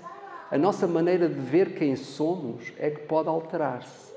A 0.51 0.57
nossa 0.57 0.85
maneira 0.85 1.27
de 1.27 1.39
ver 1.39 1.73
quem 1.73 1.95
somos 1.95 2.71
é 2.77 2.91
que 2.91 3.01
pode 3.01 3.27
alterar-se. 3.27 4.13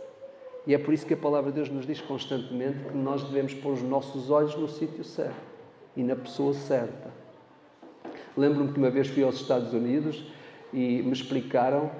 E 0.67 0.75
é 0.75 0.79
por 0.79 0.93
isso 0.93 1.07
que 1.07 1.15
a 1.15 1.17
palavra 1.17 1.51
de 1.51 1.57
Deus 1.57 1.71
nos 1.71 1.87
diz 1.87 2.03
constantemente 2.03 2.85
que 2.91 2.97
nós 2.97 3.23
devemos 3.23 3.55
pôr 3.55 3.73
os 3.73 3.83
nossos 3.83 4.31
olhos 4.31 4.55
no 4.55 4.69
sítio 4.69 5.03
certo 5.03 5.49
e 5.97 6.03
na 6.03 6.15
pessoa 6.15 6.53
certa. 6.53 7.11
Lembro-me 8.37 8.73
que 8.73 8.79
uma 8.79 8.91
vez 8.91 9.09
fui 9.09 9.23
aos 9.23 9.37
Estados 9.37 9.73
Unidos 9.73 10.23
e 10.73 11.03
me 11.03 11.13
explicaram 11.13 11.91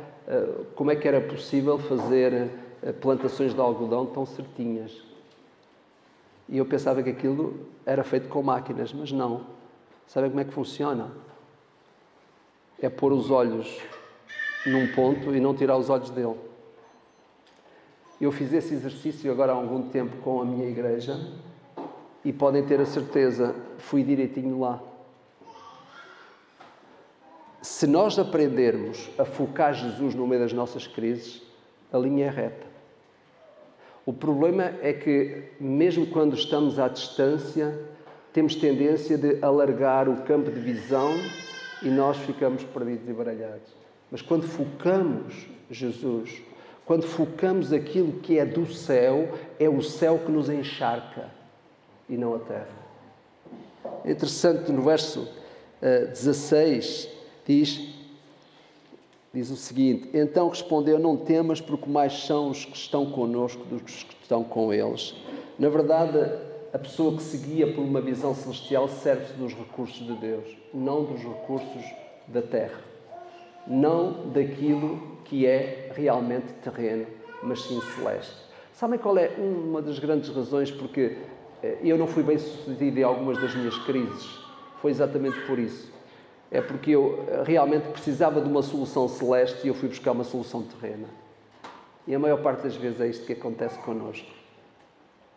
como 0.75 0.91
é 0.91 0.97
que 0.97 1.09
era 1.09 1.21
possível 1.21 1.79
fazer 1.79 2.51
uh, 2.83 2.93
plantações 2.95 3.55
de 3.55 3.61
algodão 3.61 4.07
tão 4.07 4.27
certinhas. 4.27 5.03
E 6.49 6.59
eu 6.59 6.67
pensava 6.67 7.03
que 7.03 7.11
aquilo 7.11 7.67
era 7.85 8.05
feito 8.05 8.29
com 8.29 8.43
máquinas, 8.43 8.93
mas 8.93 9.11
não. 9.13 9.47
Sabem 10.07 10.31
como 10.31 10.41
é 10.41 10.45
que 10.45 10.53
funciona? 10.53 11.11
É 12.81 12.89
pôr 12.89 13.13
os 13.13 13.31
olhos 13.31 13.81
num 14.67 14.93
ponto 14.93 15.35
e 15.35 15.41
não 15.41 15.55
tirar 15.55 15.77
os 15.77 15.91
olhos 15.91 16.11
dele. 16.11 16.37
Eu 18.21 18.33
fiz 18.33 18.53
esse 18.53 18.75
exercício 18.75 19.31
agora 19.31 19.53
há 19.53 19.55
algum 19.55 19.89
tempo 19.89 20.17
com 20.19 20.41
a 20.41 20.45
minha 20.45 20.69
igreja 20.69 21.19
e 22.25 22.33
podem 22.33 22.65
ter 22.65 22.81
a 22.81 22.87
certeza, 22.87 23.55
fui 23.79 24.03
direitinho 24.03 24.61
lá. 24.61 24.81
Se 27.69 27.87
nós 27.87 28.19
aprendermos 28.19 29.11
a 29.19 29.27
focar 29.27 29.75
Jesus 29.75 30.15
no 30.15 30.27
meio 30.27 30.41
das 30.41 30.55
nossas 30.55 30.87
crises, 30.87 31.43
a 31.93 31.99
linha 31.99 32.25
é 32.25 32.31
reta. 32.31 32.67
O 34.07 34.13
problema 34.13 34.73
é 34.81 34.95
que, 34.95 35.45
mesmo 35.61 36.07
quando 36.07 36.35
estamos 36.35 36.79
à 36.79 36.89
distância, 36.89 37.79
temos 38.33 38.55
tendência 38.55 39.19
de 39.19 39.45
alargar 39.45 40.09
o 40.09 40.23
campo 40.23 40.51
de 40.51 40.59
visão 40.59 41.13
e 41.83 41.91
nós 41.91 42.17
ficamos 42.17 42.65
perdidos 42.65 43.07
e 43.07 43.13
baralhados. 43.13 43.71
Mas 44.11 44.23
quando 44.23 44.45
focamos 44.45 45.47
Jesus, 45.71 46.41
quando 46.87 47.07
focamos 47.07 47.71
aquilo 47.71 48.15
que 48.15 48.39
é 48.39 48.47
do 48.47 48.67
céu, 48.73 49.29
é 49.61 49.69
o 49.69 49.83
céu 49.83 50.19
que 50.25 50.33
nos 50.33 50.49
encharca 50.49 51.27
e 52.09 52.17
não 52.17 52.35
a 52.35 52.39
terra. 52.39 52.67
É 54.07 54.11
interessante 54.11 54.73
no 54.73 54.81
verso 54.81 55.21
uh, 55.21 55.29
eh, 55.83 56.07
16 56.07 57.18
diz: 57.49 57.81
Diz 59.33 59.51
o 59.51 59.57
seguinte: 59.57 60.11
Então 60.13 60.49
respondeu: 60.49 60.99
Não 60.99 61.17
temas, 61.17 61.61
porque 61.61 61.89
mais 61.89 62.25
são 62.25 62.51
os 62.51 62.65
que 62.65 62.77
estão 62.77 63.07
conosco 63.07 63.65
do 63.65 63.83
que 63.83 63.91
os 63.91 64.03
que 64.03 64.15
estão 64.23 64.45
com 64.45 64.73
eles. 64.73 65.15
Na 65.59 65.69
verdade, 65.69 66.19
a 66.73 66.79
pessoa 66.79 67.17
que 67.17 67.23
seguia 67.23 67.73
por 67.73 67.81
uma 67.81 68.01
visão 68.01 68.35
celestial 68.35 68.89
serve-se 68.89 69.33
dos 69.33 69.55
recursos 69.55 70.07
de 70.07 70.15
Deus, 70.15 70.45
não 70.73 71.05
dos 71.05 71.23
recursos 71.23 71.85
da 72.29 72.43
terra. 72.43 72.81
Não 73.67 74.31
daquilo 74.31 75.19
que 75.25 75.47
é 75.47 75.91
realmente 75.95 76.53
terreno, 76.63 77.07
mas 77.43 77.63
sim 77.63 77.81
celeste. 77.97 78.37
Sabem 78.73 78.99
qual 78.99 79.19
é 79.19 79.31
uma 79.39 79.83
das 79.83 79.99
grandes 79.99 80.31
razões 80.31 80.71
porque 80.71 81.17
eh, 81.63 81.79
eu 81.83 81.99
não 81.99 82.07
fui 82.07 82.23
bem 82.23 82.39
sucedido 82.39 82.99
em 82.99 83.03
algumas 83.03 83.37
das 83.39 83.55
minhas 83.55 83.77
crises? 83.79 84.39
Foi 84.81 84.91
exatamente 84.91 85.39
por 85.47 85.59
isso. 85.59 85.98
É 86.51 86.61
porque 86.61 86.91
eu 86.93 87.25
eh, 87.29 87.43
realmente 87.45 87.89
precisava 87.89 88.41
de 88.41 88.49
uma 88.49 88.63
solução 88.63 89.09
celeste 89.09 89.67
e 89.67 89.69
eu 89.69 89.75
fui 89.75 89.89
buscar 89.89 90.13
uma 90.13 90.25
solução 90.25 90.63
terrena. 90.63 91.09
E 92.07 92.15
a 92.15 92.19
maior 92.19 92.43
parte 92.43 92.63
das 92.63 92.75
vezes 92.75 93.01
é 93.01 93.07
isto 93.07 93.27
que 93.27 93.35
acontece 93.35 93.79
connosco. 93.81 94.27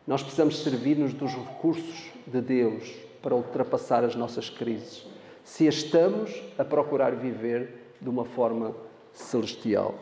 Nós 0.08 0.21
precisamos 0.24 0.63
servir-nos 0.63 1.13
dos 1.13 1.34
recursos 1.34 2.12
de 2.26 2.41
Deus 2.41 2.93
para 3.21 3.36
ultrapassar 3.36 4.04
as 4.04 4.15
nossas 4.15 4.50
crises, 4.50 5.06
se 5.43 5.67
estamos 5.67 6.41
a 6.58 6.63
procurar 6.63 7.12
viver 7.15 7.93
de 8.00 8.10
uma 8.10 8.26
forma 8.26 8.74
celestial. 9.13 9.95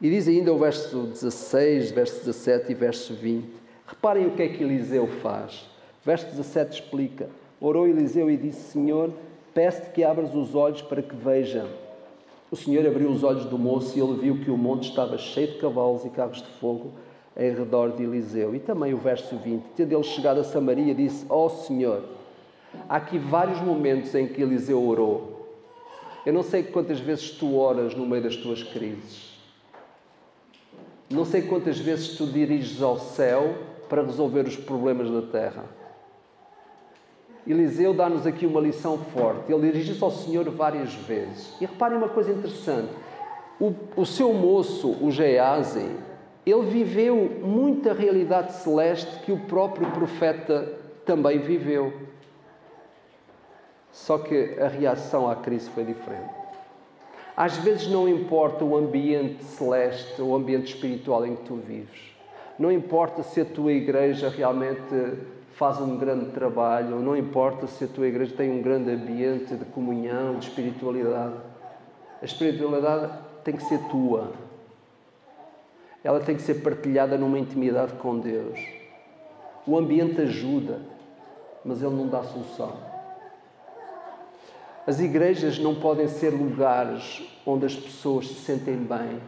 E 0.00 0.10
diz 0.10 0.26
ainda 0.26 0.52
o 0.52 0.58
verso 0.58 1.02
16, 1.02 1.90
verso 1.90 2.18
17 2.24 2.72
e 2.72 2.74
verso 2.74 3.14
20. 3.14 3.48
Reparem 3.86 4.26
o 4.26 4.32
que 4.32 4.42
é 4.42 4.48
que 4.48 4.62
Eliseu 4.62 5.06
faz. 5.22 5.66
Verso 6.04 6.26
17 6.26 6.82
explica: 6.82 7.28
Orou 7.60 7.86
Eliseu 7.86 8.30
e 8.30 8.36
disse: 8.36 8.72
Senhor, 8.72 9.12
peço-te 9.56 9.88
que 9.88 10.04
abras 10.04 10.34
os 10.34 10.54
olhos 10.54 10.82
para 10.82 11.00
que 11.00 11.16
veja. 11.16 11.66
O 12.50 12.56
Senhor 12.56 12.86
abriu 12.86 13.08
os 13.08 13.24
olhos 13.24 13.46
do 13.46 13.58
moço 13.58 13.98
e 13.98 14.02
ele 14.02 14.20
viu 14.20 14.44
que 14.44 14.50
o 14.50 14.56
monte 14.58 14.90
estava 14.90 15.16
cheio 15.16 15.52
de 15.52 15.54
cavalos 15.54 16.04
e 16.04 16.10
carros 16.10 16.42
de 16.42 16.48
fogo 16.60 16.92
em 17.34 17.54
redor 17.54 17.92
de 17.92 18.02
Eliseu. 18.02 18.54
E 18.54 18.60
também 18.60 18.92
o 18.92 18.98
verso 18.98 19.34
20. 19.34 19.64
Tendo 19.74 19.94
ele 19.94 20.02
chegado 20.02 20.40
a 20.40 20.44
Samaria, 20.44 20.94
disse: 20.94 21.24
Ó 21.30 21.46
oh, 21.46 21.48
Senhor, 21.48 22.04
há 22.86 22.96
aqui 22.96 23.18
vários 23.18 23.58
momentos 23.62 24.14
em 24.14 24.28
que 24.28 24.42
Eliseu 24.42 24.86
orou. 24.86 25.48
Eu 26.26 26.34
não 26.34 26.42
sei 26.42 26.62
quantas 26.62 27.00
vezes 27.00 27.30
tu 27.30 27.56
oras 27.56 27.94
no 27.94 28.04
meio 28.04 28.24
das 28.24 28.36
tuas 28.36 28.62
crises. 28.62 29.38
Não 31.08 31.24
sei 31.24 31.40
quantas 31.40 31.78
vezes 31.78 32.14
tu 32.18 32.26
diriges 32.26 32.82
ao 32.82 32.98
céu 32.98 33.54
para 33.88 34.02
resolver 34.02 34.46
os 34.46 34.56
problemas 34.56 35.10
da 35.10 35.22
terra. 35.22 35.64
Eliseu 37.46 37.94
dá-nos 37.94 38.26
aqui 38.26 38.44
uma 38.44 38.60
lição 38.60 38.98
forte. 38.98 39.52
Ele 39.52 39.70
dirige-se 39.70 40.02
ao 40.02 40.10
Senhor 40.10 40.48
várias 40.50 40.92
vezes. 40.94 41.54
E 41.60 41.66
reparem 41.66 41.96
uma 41.96 42.08
coisa 42.08 42.32
interessante. 42.32 42.90
O, 43.60 43.72
o 43.96 44.04
seu 44.04 44.32
moço, 44.34 44.96
o 45.00 45.10
Geazi, 45.10 45.88
ele 46.44 46.66
viveu 46.66 47.40
muita 47.42 47.92
realidade 47.92 48.52
celeste 48.54 49.20
que 49.20 49.32
o 49.32 49.40
próprio 49.40 49.90
profeta 49.92 50.72
também 51.04 51.38
viveu. 51.38 51.92
Só 53.92 54.18
que 54.18 54.58
a 54.60 54.68
reação 54.68 55.30
à 55.30 55.36
crise 55.36 55.70
foi 55.70 55.84
diferente. 55.84 56.34
Às 57.36 57.56
vezes 57.58 57.86
não 57.88 58.08
importa 58.08 58.64
o 58.64 58.76
ambiente 58.76 59.44
celeste, 59.44 60.20
o 60.20 60.34
ambiente 60.34 60.74
espiritual 60.74 61.24
em 61.26 61.36
que 61.36 61.42
tu 61.44 61.56
vives. 61.56 62.15
Não 62.58 62.72
importa 62.72 63.22
se 63.22 63.40
a 63.40 63.44
tua 63.44 63.72
igreja 63.72 64.28
realmente 64.28 65.18
faz 65.52 65.80
um 65.80 65.96
grande 65.96 66.26
trabalho, 66.32 67.00
não 67.00 67.16
importa 67.16 67.66
se 67.66 67.84
a 67.84 67.88
tua 67.88 68.06
igreja 68.06 68.34
tem 68.36 68.50
um 68.50 68.62
grande 68.62 68.90
ambiente 68.90 69.54
de 69.54 69.64
comunhão, 69.66 70.38
de 70.38 70.48
espiritualidade. 70.48 71.34
A 72.20 72.24
espiritualidade 72.24 73.12
tem 73.44 73.56
que 73.56 73.62
ser 73.64 73.78
tua, 73.88 74.32
ela 76.02 76.20
tem 76.20 76.36
que 76.36 76.42
ser 76.42 76.62
partilhada 76.62 77.18
numa 77.18 77.38
intimidade 77.38 77.94
com 77.94 78.18
Deus. 78.18 78.60
O 79.66 79.76
ambiente 79.76 80.20
ajuda, 80.20 80.80
mas 81.64 81.82
ele 81.82 81.94
não 81.94 82.06
dá 82.06 82.22
solução. 82.22 82.74
As 84.86 85.00
igrejas 85.00 85.58
não 85.58 85.74
podem 85.74 86.06
ser 86.06 86.30
lugares 86.30 87.22
onde 87.44 87.66
as 87.66 87.74
pessoas 87.74 88.28
se 88.28 88.34
sentem 88.34 88.76
bem. 88.76 89.20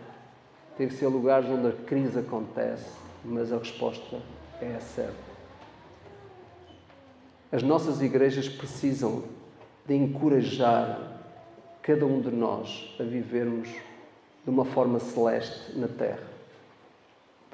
Tem 0.77 0.87
que 0.87 0.95
ser 0.95 1.09
lugares 1.09 1.51
onde 1.51 1.67
a 1.67 1.73
crise 1.73 2.21
acontece, 2.21 3.08
mas 3.25 3.53
a 3.53 3.59
resposta 3.59 4.21
é 4.61 4.75
a 4.75 4.81
certa. 4.81 5.29
As 7.51 7.63
nossas 7.63 8.01
igrejas 8.03 8.49
precisam 8.49 9.25
de 9.87 9.95
encorajar 9.95 11.21
cada 11.83 12.05
um 12.05 12.21
de 12.21 12.31
nós 12.31 12.95
a 13.01 13.03
vivermos 13.03 13.69
de 13.69 14.51
uma 14.51 14.65
forma 14.65 14.99
celeste 14.99 15.79
na 15.79 15.89
terra 15.89 16.39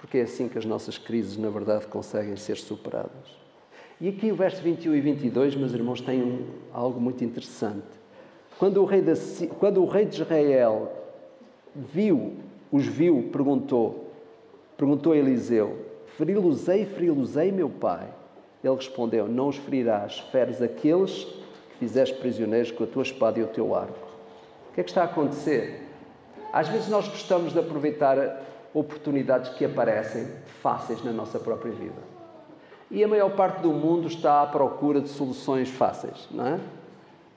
porque 0.05 0.19
é 0.19 0.23
assim 0.25 0.51
que 0.51 0.59
as 0.59 0.67
nossas 0.67 0.99
crises, 0.99 1.39
na 1.39 1.49
verdade, 1.49 1.87
conseguem 1.87 2.37
ser 2.37 2.59
superadas. 2.59 3.39
E 3.99 4.07
aqui 4.07 4.31
o 4.31 4.37
verso 4.37 4.63
21 4.63 4.95
e 4.95 5.01
22, 5.01 5.57
meus 5.57 5.73
irmãos, 5.73 6.03
tem 6.03 6.23
um, 6.23 6.47
algo 6.75 7.01
muito 7.01 7.25
interessante. 7.25 7.87
Quando 8.59 8.83
o, 8.83 8.85
rei 8.85 9.03
quando 9.59 9.83
o 9.83 9.87
rei 9.87 10.05
de 10.05 10.21
Israel 10.21 10.93
viu, 11.75 12.35
os 12.71 12.85
viu, 12.85 13.31
perguntou, 13.33 14.04
perguntou 14.77 15.15
Eliseu, 15.15 15.87
feri-los-ei, 16.17 16.87
feri-los-ei, 16.87 17.53
meu 17.53 17.69
pai? 17.69 18.09
Ele 18.63 18.75
respondeu, 18.75 19.29
não 19.29 19.49
os 19.49 19.57
ferirás, 19.57 20.21
feres 20.33 20.63
aqueles 20.63 21.25
que 21.25 21.79
fizeste 21.79 22.17
prisioneiros 22.17 22.71
com 22.71 22.85
a 22.85 22.87
tua 22.87 23.03
espada 23.03 23.39
e 23.39 23.43
o 23.43 23.47
teu 23.47 23.75
arco. 23.75 24.09
O 24.71 24.75
que 24.75 24.81
é 24.81 24.85
que 24.85 24.91
está 24.91 25.03
a 25.03 25.05
acontecer? 25.05 25.83
Às 26.53 26.69
vezes 26.69 26.89
nós 26.89 27.07
gostamos 27.09 27.53
de 27.53 27.59
aproveitar 27.59 28.43
oportunidades 28.73 29.51
que 29.51 29.65
aparecem 29.65 30.29
fáceis 30.63 31.03
na 31.05 31.13
nossa 31.13 31.39
própria 31.39 31.73
vida. 31.73 32.15
E 32.91 33.03
a 33.03 33.09
maior 33.09 33.31
parte 33.31 33.61
do 33.61 33.73
mundo 33.73 34.09
está 34.09 34.43
à 34.43 34.47
procura 34.47 35.01
de 35.01 35.09
soluções 35.09 35.69
fáceis, 35.69 36.29
não 36.31 36.47
é? 36.47 36.61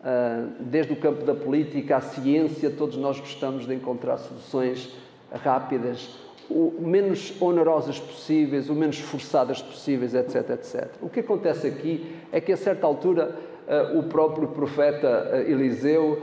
Ah, 0.04 0.48
desde 0.60 0.94
o 0.94 0.96
campo 0.96 1.26
da 1.26 1.36
política 1.36 1.98
à 1.98 2.02
ciência, 2.02 2.70
todos 2.70 2.96
nós 2.96 3.20
gostamos 3.20 3.66
de 3.66 3.74
encontrar 3.74 4.18
soluções 4.18 4.96
rápidas, 5.32 6.18
o 6.50 6.74
menos 6.80 7.34
onerosas 7.42 8.00
possíveis, 8.00 8.70
o 8.70 8.74
menos 8.74 9.00
forçadas 9.00 9.62
possíveis, 9.62 10.14
etc, 10.14 10.50
etc. 10.52 10.88
O 11.02 11.10
que 11.10 11.20
acontece 11.20 11.68
aqui 11.68 12.16
é 12.32 12.40
que 12.40 12.52
a 12.52 12.58
certa 12.58 12.88
altura 12.88 13.36
ah, 13.68 13.94
o 13.96 14.04
próprio 14.04 14.48
profeta 14.48 15.30
ah, 15.34 15.40
Eliseu 15.40 16.22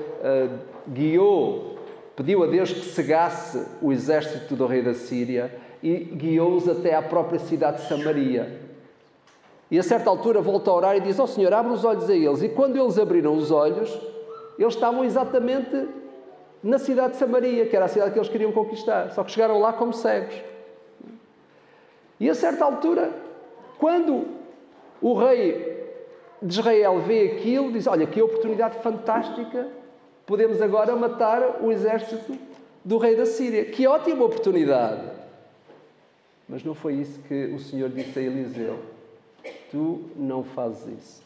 guiou 0.88 1.74
pediu 2.16 2.42
a 2.44 2.46
Deus 2.46 2.72
que 2.72 2.84
cegasse 2.86 3.66
o 3.82 3.92
exército 3.92 4.54
do 4.54 4.66
rei 4.66 4.82
da 4.82 4.94
Síria 4.94 5.52
e 5.82 5.96
guiou-os 5.96 6.68
até 6.68 6.94
à 6.94 7.02
própria 7.02 7.38
cidade 7.38 7.82
de 7.82 7.88
Samaria. 7.88 8.60
E 9.70 9.78
a 9.78 9.82
certa 9.82 10.08
altura 10.08 10.40
volta 10.40 10.70
a 10.70 10.74
orar 10.74 10.96
e 10.96 11.00
diz: 11.00 11.18
Ó 11.18 11.24
oh, 11.24 11.26
Senhor, 11.26 11.52
abre 11.52 11.72
os 11.72 11.84
olhos 11.84 12.08
a 12.08 12.14
eles. 12.14 12.42
E 12.42 12.48
quando 12.48 12.76
eles 12.76 12.98
abriram 12.98 13.34
os 13.34 13.50
olhos, 13.50 13.90
eles 14.58 14.74
estavam 14.74 15.04
exatamente 15.04 15.88
na 16.64 16.78
cidade 16.78 17.12
de 17.12 17.18
Samaria, 17.18 17.66
que 17.66 17.76
era 17.76 17.84
a 17.84 17.88
cidade 17.88 18.10
que 18.10 18.18
eles 18.18 18.28
queriam 18.28 18.50
conquistar. 18.50 19.12
Só 19.12 19.22
que 19.22 19.30
chegaram 19.30 19.60
lá 19.60 19.72
como 19.72 19.92
cegos. 19.92 20.34
E 22.18 22.28
a 22.28 22.34
certa 22.34 22.64
altura, 22.64 23.12
quando 23.78 24.26
o 25.00 25.14
rei 25.14 25.84
de 26.42 26.58
Israel 26.58 26.98
vê 27.00 27.36
aquilo, 27.36 27.70
diz: 27.70 27.86
Olha, 27.86 28.06
que 28.06 28.20
oportunidade 28.20 28.78
fantástica 28.78 29.68
Podemos 30.26 30.62
agora 30.62 30.96
matar 30.96 31.62
o 31.62 31.70
exército 31.70 32.36
do 32.82 32.96
rei 32.96 33.14
da 33.14 33.26
Síria. 33.26 33.64
Que 33.66 33.86
ótima 33.86 34.24
oportunidade! 34.24 35.06
Mas 36.48 36.64
não 36.64 36.74
foi 36.74 36.94
isso 36.94 37.20
que 37.28 37.46
o 37.46 37.58
Senhor 37.58 37.90
disse 37.90 38.18
a 38.18 38.22
Eliseu. 38.22 38.78
Tu 39.70 40.02
não 40.16 40.42
fazes 40.42 40.86
isso. 40.98 41.22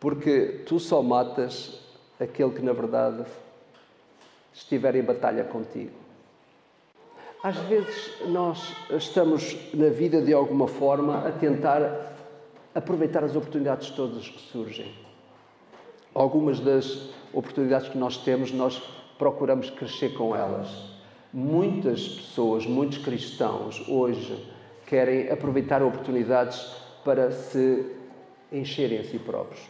Porque 0.00 0.62
tu 0.66 0.80
só 0.80 1.00
matas 1.00 1.80
aquele 2.18 2.50
que, 2.50 2.62
na 2.62 2.72
verdade, 2.72 3.24
estiver 4.54 4.94
em 4.96 5.02
batalha 5.02 5.44
contigo. 5.44 6.02
Às 7.42 7.56
vezes 7.58 8.20
nós 8.28 8.72
estamos 8.90 9.56
na 9.74 9.88
vida 9.88 10.22
de 10.22 10.32
alguma 10.32 10.68
forma 10.68 11.26
a 11.26 11.32
tentar 11.32 12.14
aproveitar 12.74 13.24
as 13.24 13.34
oportunidades 13.34 13.90
todas 13.90 14.28
que 14.28 14.40
surgem. 14.52 14.94
Algumas 16.14 16.60
das 16.60 17.10
oportunidades 17.32 17.88
que 17.88 17.98
nós 17.98 18.16
temos, 18.18 18.52
nós 18.52 18.80
procuramos 19.18 19.70
crescer 19.70 20.14
com 20.14 20.36
elas. 20.36 20.68
Muitas 21.32 22.06
pessoas, 22.06 22.66
muitos 22.66 22.98
cristãos 22.98 23.88
hoje 23.88 24.46
querem 24.86 25.30
aproveitar 25.30 25.82
oportunidades 25.82 26.76
para 27.04 27.32
se 27.32 27.86
encherem 28.52 28.98
a 28.98 29.04
si 29.04 29.18
próprios, 29.18 29.60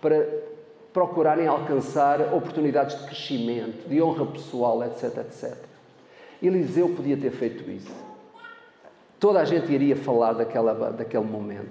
para 0.00 0.24
procurarem 0.96 1.46
alcançar 1.46 2.32
oportunidades 2.32 2.98
de 2.98 3.04
crescimento, 3.04 3.86
de 3.86 4.00
honra 4.00 4.24
pessoal, 4.24 4.82
etc, 4.82 5.18
etc. 5.18 5.54
Eliseu 6.42 6.88
podia 6.88 7.18
ter 7.18 7.30
feito 7.32 7.70
isso. 7.70 7.92
Toda 9.20 9.40
a 9.40 9.44
gente 9.44 9.70
iria 9.70 9.94
falar 9.94 10.32
daquela, 10.32 10.72
daquele 10.90 11.26
momento, 11.26 11.68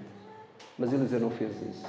mas 0.78 0.94
Eliseu 0.94 1.20
não 1.20 1.32
fez 1.32 1.60
isso. 1.60 1.88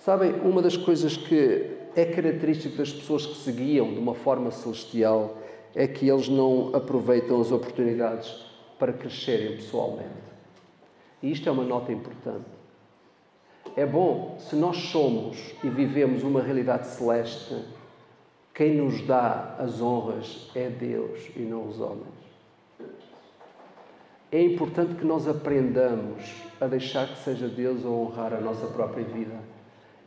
Sabem, 0.00 0.34
uma 0.42 0.60
das 0.60 0.76
coisas 0.76 1.16
que 1.16 1.78
é 1.96 2.04
característico 2.04 2.76
das 2.76 2.92
pessoas 2.92 3.24
que 3.24 3.36
seguiam 3.36 3.90
de 3.90 3.98
uma 3.98 4.14
forma 4.14 4.50
celestial 4.50 5.34
é 5.74 5.86
que 5.86 6.10
eles 6.10 6.28
não 6.28 6.76
aproveitam 6.76 7.40
as 7.40 7.50
oportunidades 7.50 8.44
para 8.78 8.92
crescerem 8.92 9.56
pessoalmente. 9.56 10.28
E 11.22 11.32
isto 11.32 11.48
é 11.48 11.52
uma 11.52 11.64
nota 11.64 11.90
importante. 11.90 12.57
É 13.78 13.86
bom, 13.86 14.36
se 14.40 14.56
nós 14.56 14.76
somos 14.90 15.38
e 15.62 15.70
vivemos 15.70 16.24
uma 16.24 16.42
realidade 16.42 16.88
celeste, 16.88 17.54
quem 18.52 18.74
nos 18.74 19.06
dá 19.06 19.54
as 19.56 19.80
honras 19.80 20.50
é 20.52 20.68
Deus 20.68 21.30
e 21.36 21.42
não 21.42 21.68
os 21.68 21.78
homens. 21.78 22.08
É 24.32 24.42
importante 24.42 24.96
que 24.96 25.04
nós 25.04 25.28
aprendamos 25.28 26.24
a 26.60 26.66
deixar 26.66 27.06
que 27.06 27.18
seja 27.18 27.46
Deus 27.46 27.86
a 27.86 27.88
honrar 27.88 28.34
a 28.34 28.40
nossa 28.40 28.66
própria 28.66 29.04
vida 29.04 29.38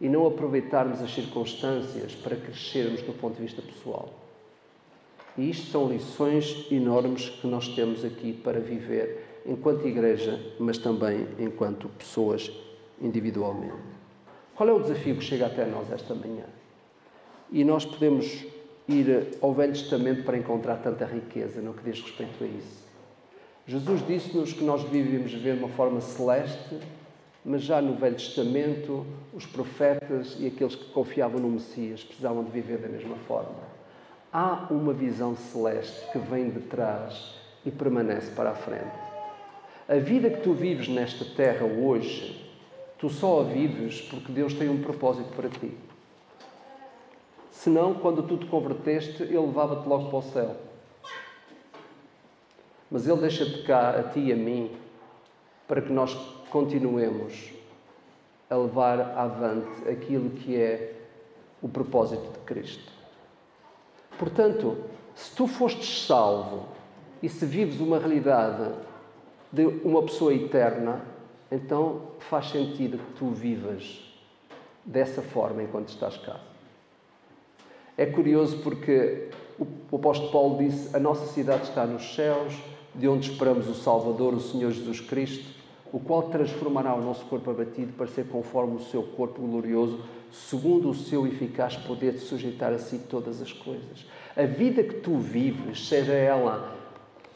e 0.02 0.10
não 0.10 0.28
aproveitarmos 0.28 1.02
as 1.02 1.14
circunstâncias 1.14 2.14
para 2.14 2.36
crescermos 2.36 3.02
do 3.04 3.14
ponto 3.14 3.36
de 3.36 3.44
vista 3.44 3.62
pessoal. 3.62 4.10
E 5.38 5.50
isto 5.50 5.72
são 5.72 5.88
lições 5.88 6.70
enormes 6.70 7.30
que 7.30 7.48
nós 7.48 7.70
temos 7.70 8.04
aqui 8.04 8.34
para 8.34 8.60
viver 8.60 9.42
enquanto 9.46 9.88
igreja, 9.88 10.38
mas 10.60 10.78
também 10.78 11.26
enquanto 11.40 11.88
pessoas 11.88 12.52
individualmente. 13.02 13.92
Qual 14.56 14.70
é 14.70 14.72
o 14.72 14.80
desafio 14.80 15.16
que 15.16 15.24
chega 15.24 15.48
até 15.48 15.66
nós 15.66 15.92
esta 15.92 16.14
manhã? 16.14 16.46
E 17.52 17.64
nós 17.64 17.86
podemos 17.86 18.46
ir 18.88 19.38
ao 19.42 19.54
Velho 19.54 19.74
Testamento 19.74 20.24
para 20.24 20.38
encontrar 20.38 20.78
tanta 20.78 21.06
riqueza 21.06 21.62
no 21.62 21.74
que 21.74 21.84
diz 21.84 22.02
respeito 22.02 22.44
a 22.44 22.48
isso. 22.48 22.82
Jesus 23.68 24.06
disse-nos 24.06 24.54
que 24.54 24.64
nós 24.64 24.84
viver 24.84 25.56
de 25.56 25.64
uma 25.64 25.70
forma 25.70 26.02
celeste, 26.02 26.80
mas 27.44 27.62
já 27.62 27.82
no 27.82 27.96
Velho 27.96 28.16
Testamento, 28.16 29.06
os 29.34 29.46
profetas 29.46 30.36
e 30.40 30.48
aqueles 30.48 30.76
que 30.76 30.86
confiavam 30.86 31.40
no 31.40 31.50
Messias 31.50 32.04
precisavam 32.04 32.44
de 32.44 32.52
viver 32.52 32.78
da 32.78 32.88
mesma 32.88 33.16
forma. 33.28 33.72
Há 34.32 34.68
uma 34.70 34.94
visão 34.94 35.36
celeste 35.36 36.12
que 36.12 36.20
vem 36.20 36.50
de 36.50 36.62
trás 36.62 37.36
e 37.66 37.72
permanece 37.72 38.32
para 38.32 38.52
a 38.52 38.56
frente. 38.56 39.12
A 39.88 39.96
vida 39.96 40.30
que 40.30 40.42
tu 40.42 40.54
vives 40.54 40.88
nesta 40.88 41.26
terra 41.26 41.66
hoje, 41.66 42.41
tu 43.02 43.10
só 43.10 43.42
a 43.42 43.44
vives 43.44 44.00
porque 44.02 44.32
Deus 44.32 44.54
tem 44.54 44.70
um 44.70 44.84
propósito 44.84 45.34
para 45.36 45.50
ti. 45.50 45.76
Senão, 47.52 47.96
quando 47.96 48.22
tu 48.22 48.38
te 48.38 48.46
converteste, 48.46 49.24
Ele 49.24 49.40
levava-te 49.40 49.90
logo 49.90 50.10
para 50.10 50.20
o 50.20 50.22
céu. 50.22 50.56
Mas 52.92 53.08
Ele 53.08 53.20
deixa-te 53.20 53.64
cá, 53.64 53.90
a 53.90 54.04
ti 54.04 54.20
e 54.20 54.32
a 54.32 54.36
mim, 54.36 54.72
para 55.68 55.82
que 55.82 55.92
nós 55.92 56.14
continuemos 56.52 57.52
a 58.48 58.56
levar 58.56 59.00
avante 59.18 59.90
aquilo 59.90 60.30
que 60.30 60.56
é 60.56 60.94
o 61.60 61.68
propósito 61.68 62.32
de 62.32 62.40
Cristo. 62.46 62.92
Portanto, 64.20 64.78
se 65.16 65.36
tu 65.36 65.48
fostes 65.48 66.06
salvo 66.06 66.68
e 67.24 67.30
se 67.30 67.46
vives 67.48 67.80
uma 67.80 67.98
realidade 67.98 68.72
de 69.52 69.66
uma 69.84 70.04
pessoa 70.04 70.34
eterna, 70.34 71.11
então 71.52 72.02
faz 72.20 72.50
sentido 72.50 72.98
que 72.98 73.14
tu 73.20 73.30
vivas 73.30 74.00
dessa 74.86 75.22
forma 75.22 75.62
enquanto 75.62 75.90
estás 75.90 76.18
cá. 76.18 76.40
É 77.98 78.06
curioso 78.06 78.60
porque 78.60 79.30
o 79.92 79.96
apóstolo 79.96 80.32
Paulo 80.32 80.58
disse: 80.58 80.96
A 80.96 81.00
nossa 81.00 81.26
cidade 81.28 81.64
está 81.64 81.86
nos 81.86 82.16
céus, 82.16 82.54
de 82.96 83.08
onde 83.08 83.30
esperamos 83.30 83.68
o 83.68 83.74
Salvador, 83.74 84.34
o 84.34 84.40
Senhor 84.40 84.72
Jesus 84.72 85.02
Cristo, 85.02 85.46
o 85.92 86.00
qual 86.00 86.24
transformará 86.24 86.96
o 86.96 87.02
nosso 87.02 87.26
corpo 87.26 87.52
abatido 87.52 87.94
para 87.94 88.08
ser 88.08 88.28
conforme 88.28 88.78
o 88.78 88.84
seu 88.86 89.04
corpo 89.04 89.42
glorioso, 89.42 90.00
segundo 90.32 90.90
o 90.90 90.96
seu 90.96 91.28
eficaz 91.28 91.76
poder 91.76 92.14
de 92.14 92.20
sujeitar 92.20 92.72
a 92.72 92.80
si 92.80 92.98
todas 92.98 93.42
as 93.42 93.52
coisas. 93.52 94.06
A 94.36 94.44
vida 94.44 94.82
que 94.84 94.96
tu 94.96 95.18
vives, 95.18 95.88
seja 95.88 96.14
ela 96.14 96.78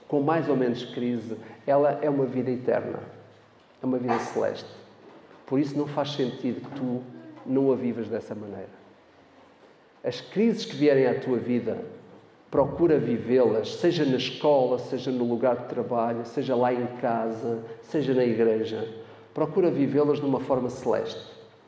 com 0.07 0.21
mais 0.21 0.47
ou 0.47 0.55
menos 0.55 0.85
crise, 0.85 1.35
ela 1.67 1.99
é 2.01 2.09
uma 2.09 2.25
vida 2.25 2.49
eterna, 2.51 2.99
é 3.85 3.87
uma 3.87 3.97
vida 3.99 4.19
celeste. 4.19 4.69
Por 5.45 5.59
isso 5.59 5.77
não 5.77 5.87
faz 5.87 6.13
sentido 6.13 6.61
que 6.61 6.75
tu 6.75 7.03
não 7.45 7.71
a 7.71 7.75
vivas 7.75 8.07
dessa 8.07 8.33
maneira. 8.33 8.69
As 10.03 10.19
crises 10.19 10.65
que 10.65 10.75
vierem 10.75 11.05
à 11.05 11.19
tua 11.19 11.37
vida, 11.37 11.85
procura 12.49 12.97
vivê-las, 12.97 13.75
seja 13.75 14.03
na 14.03 14.17
escola, 14.17 14.79
seja 14.79 15.11
no 15.11 15.23
lugar 15.23 15.57
de 15.57 15.65
trabalho, 15.65 16.25
seja 16.25 16.55
lá 16.55 16.73
em 16.73 16.87
casa, 16.99 17.63
seja 17.81 18.13
na 18.13 18.23
igreja. 18.23 18.87
Procura 19.33 19.69
vivê-las 19.69 20.19
de 20.19 20.25
uma 20.25 20.39
forma 20.39 20.69
celeste, 20.69 21.21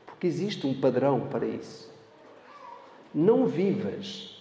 porque 0.05 0.25
existe 0.25 0.65
um 0.65 0.73
padrão 0.73 1.21
para 1.21 1.45
isso. 1.45 1.91
Não 3.13 3.45
vivas 3.45 4.35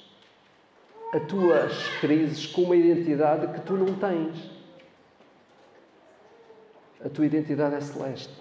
as 1.13 1.23
tuas 1.27 1.89
crises 2.01 2.47
com 2.47 2.63
uma 2.63 2.77
identidade 2.77 3.53
que 3.53 3.61
tu 3.61 3.75
não 3.75 3.95
tens. 3.95 4.56
A 7.07 7.09
tua 7.09 7.25
identidade 7.25 7.77
é 7.77 7.81
celeste. 7.81 8.35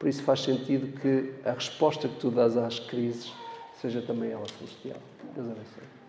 Por 0.00 0.08
isso 0.08 0.20
faz 0.24 0.40
sentido 0.40 0.98
que 1.00 1.32
a 1.48 1.52
resposta 1.52 2.08
que 2.08 2.18
tu 2.18 2.28
dás 2.28 2.56
às 2.56 2.80
crises 2.80 3.32
seja 3.80 4.02
também 4.02 4.32
ela 4.32 4.46
celestial. 4.58 4.98
Deus 5.32 5.46
abençoe. 5.46 5.99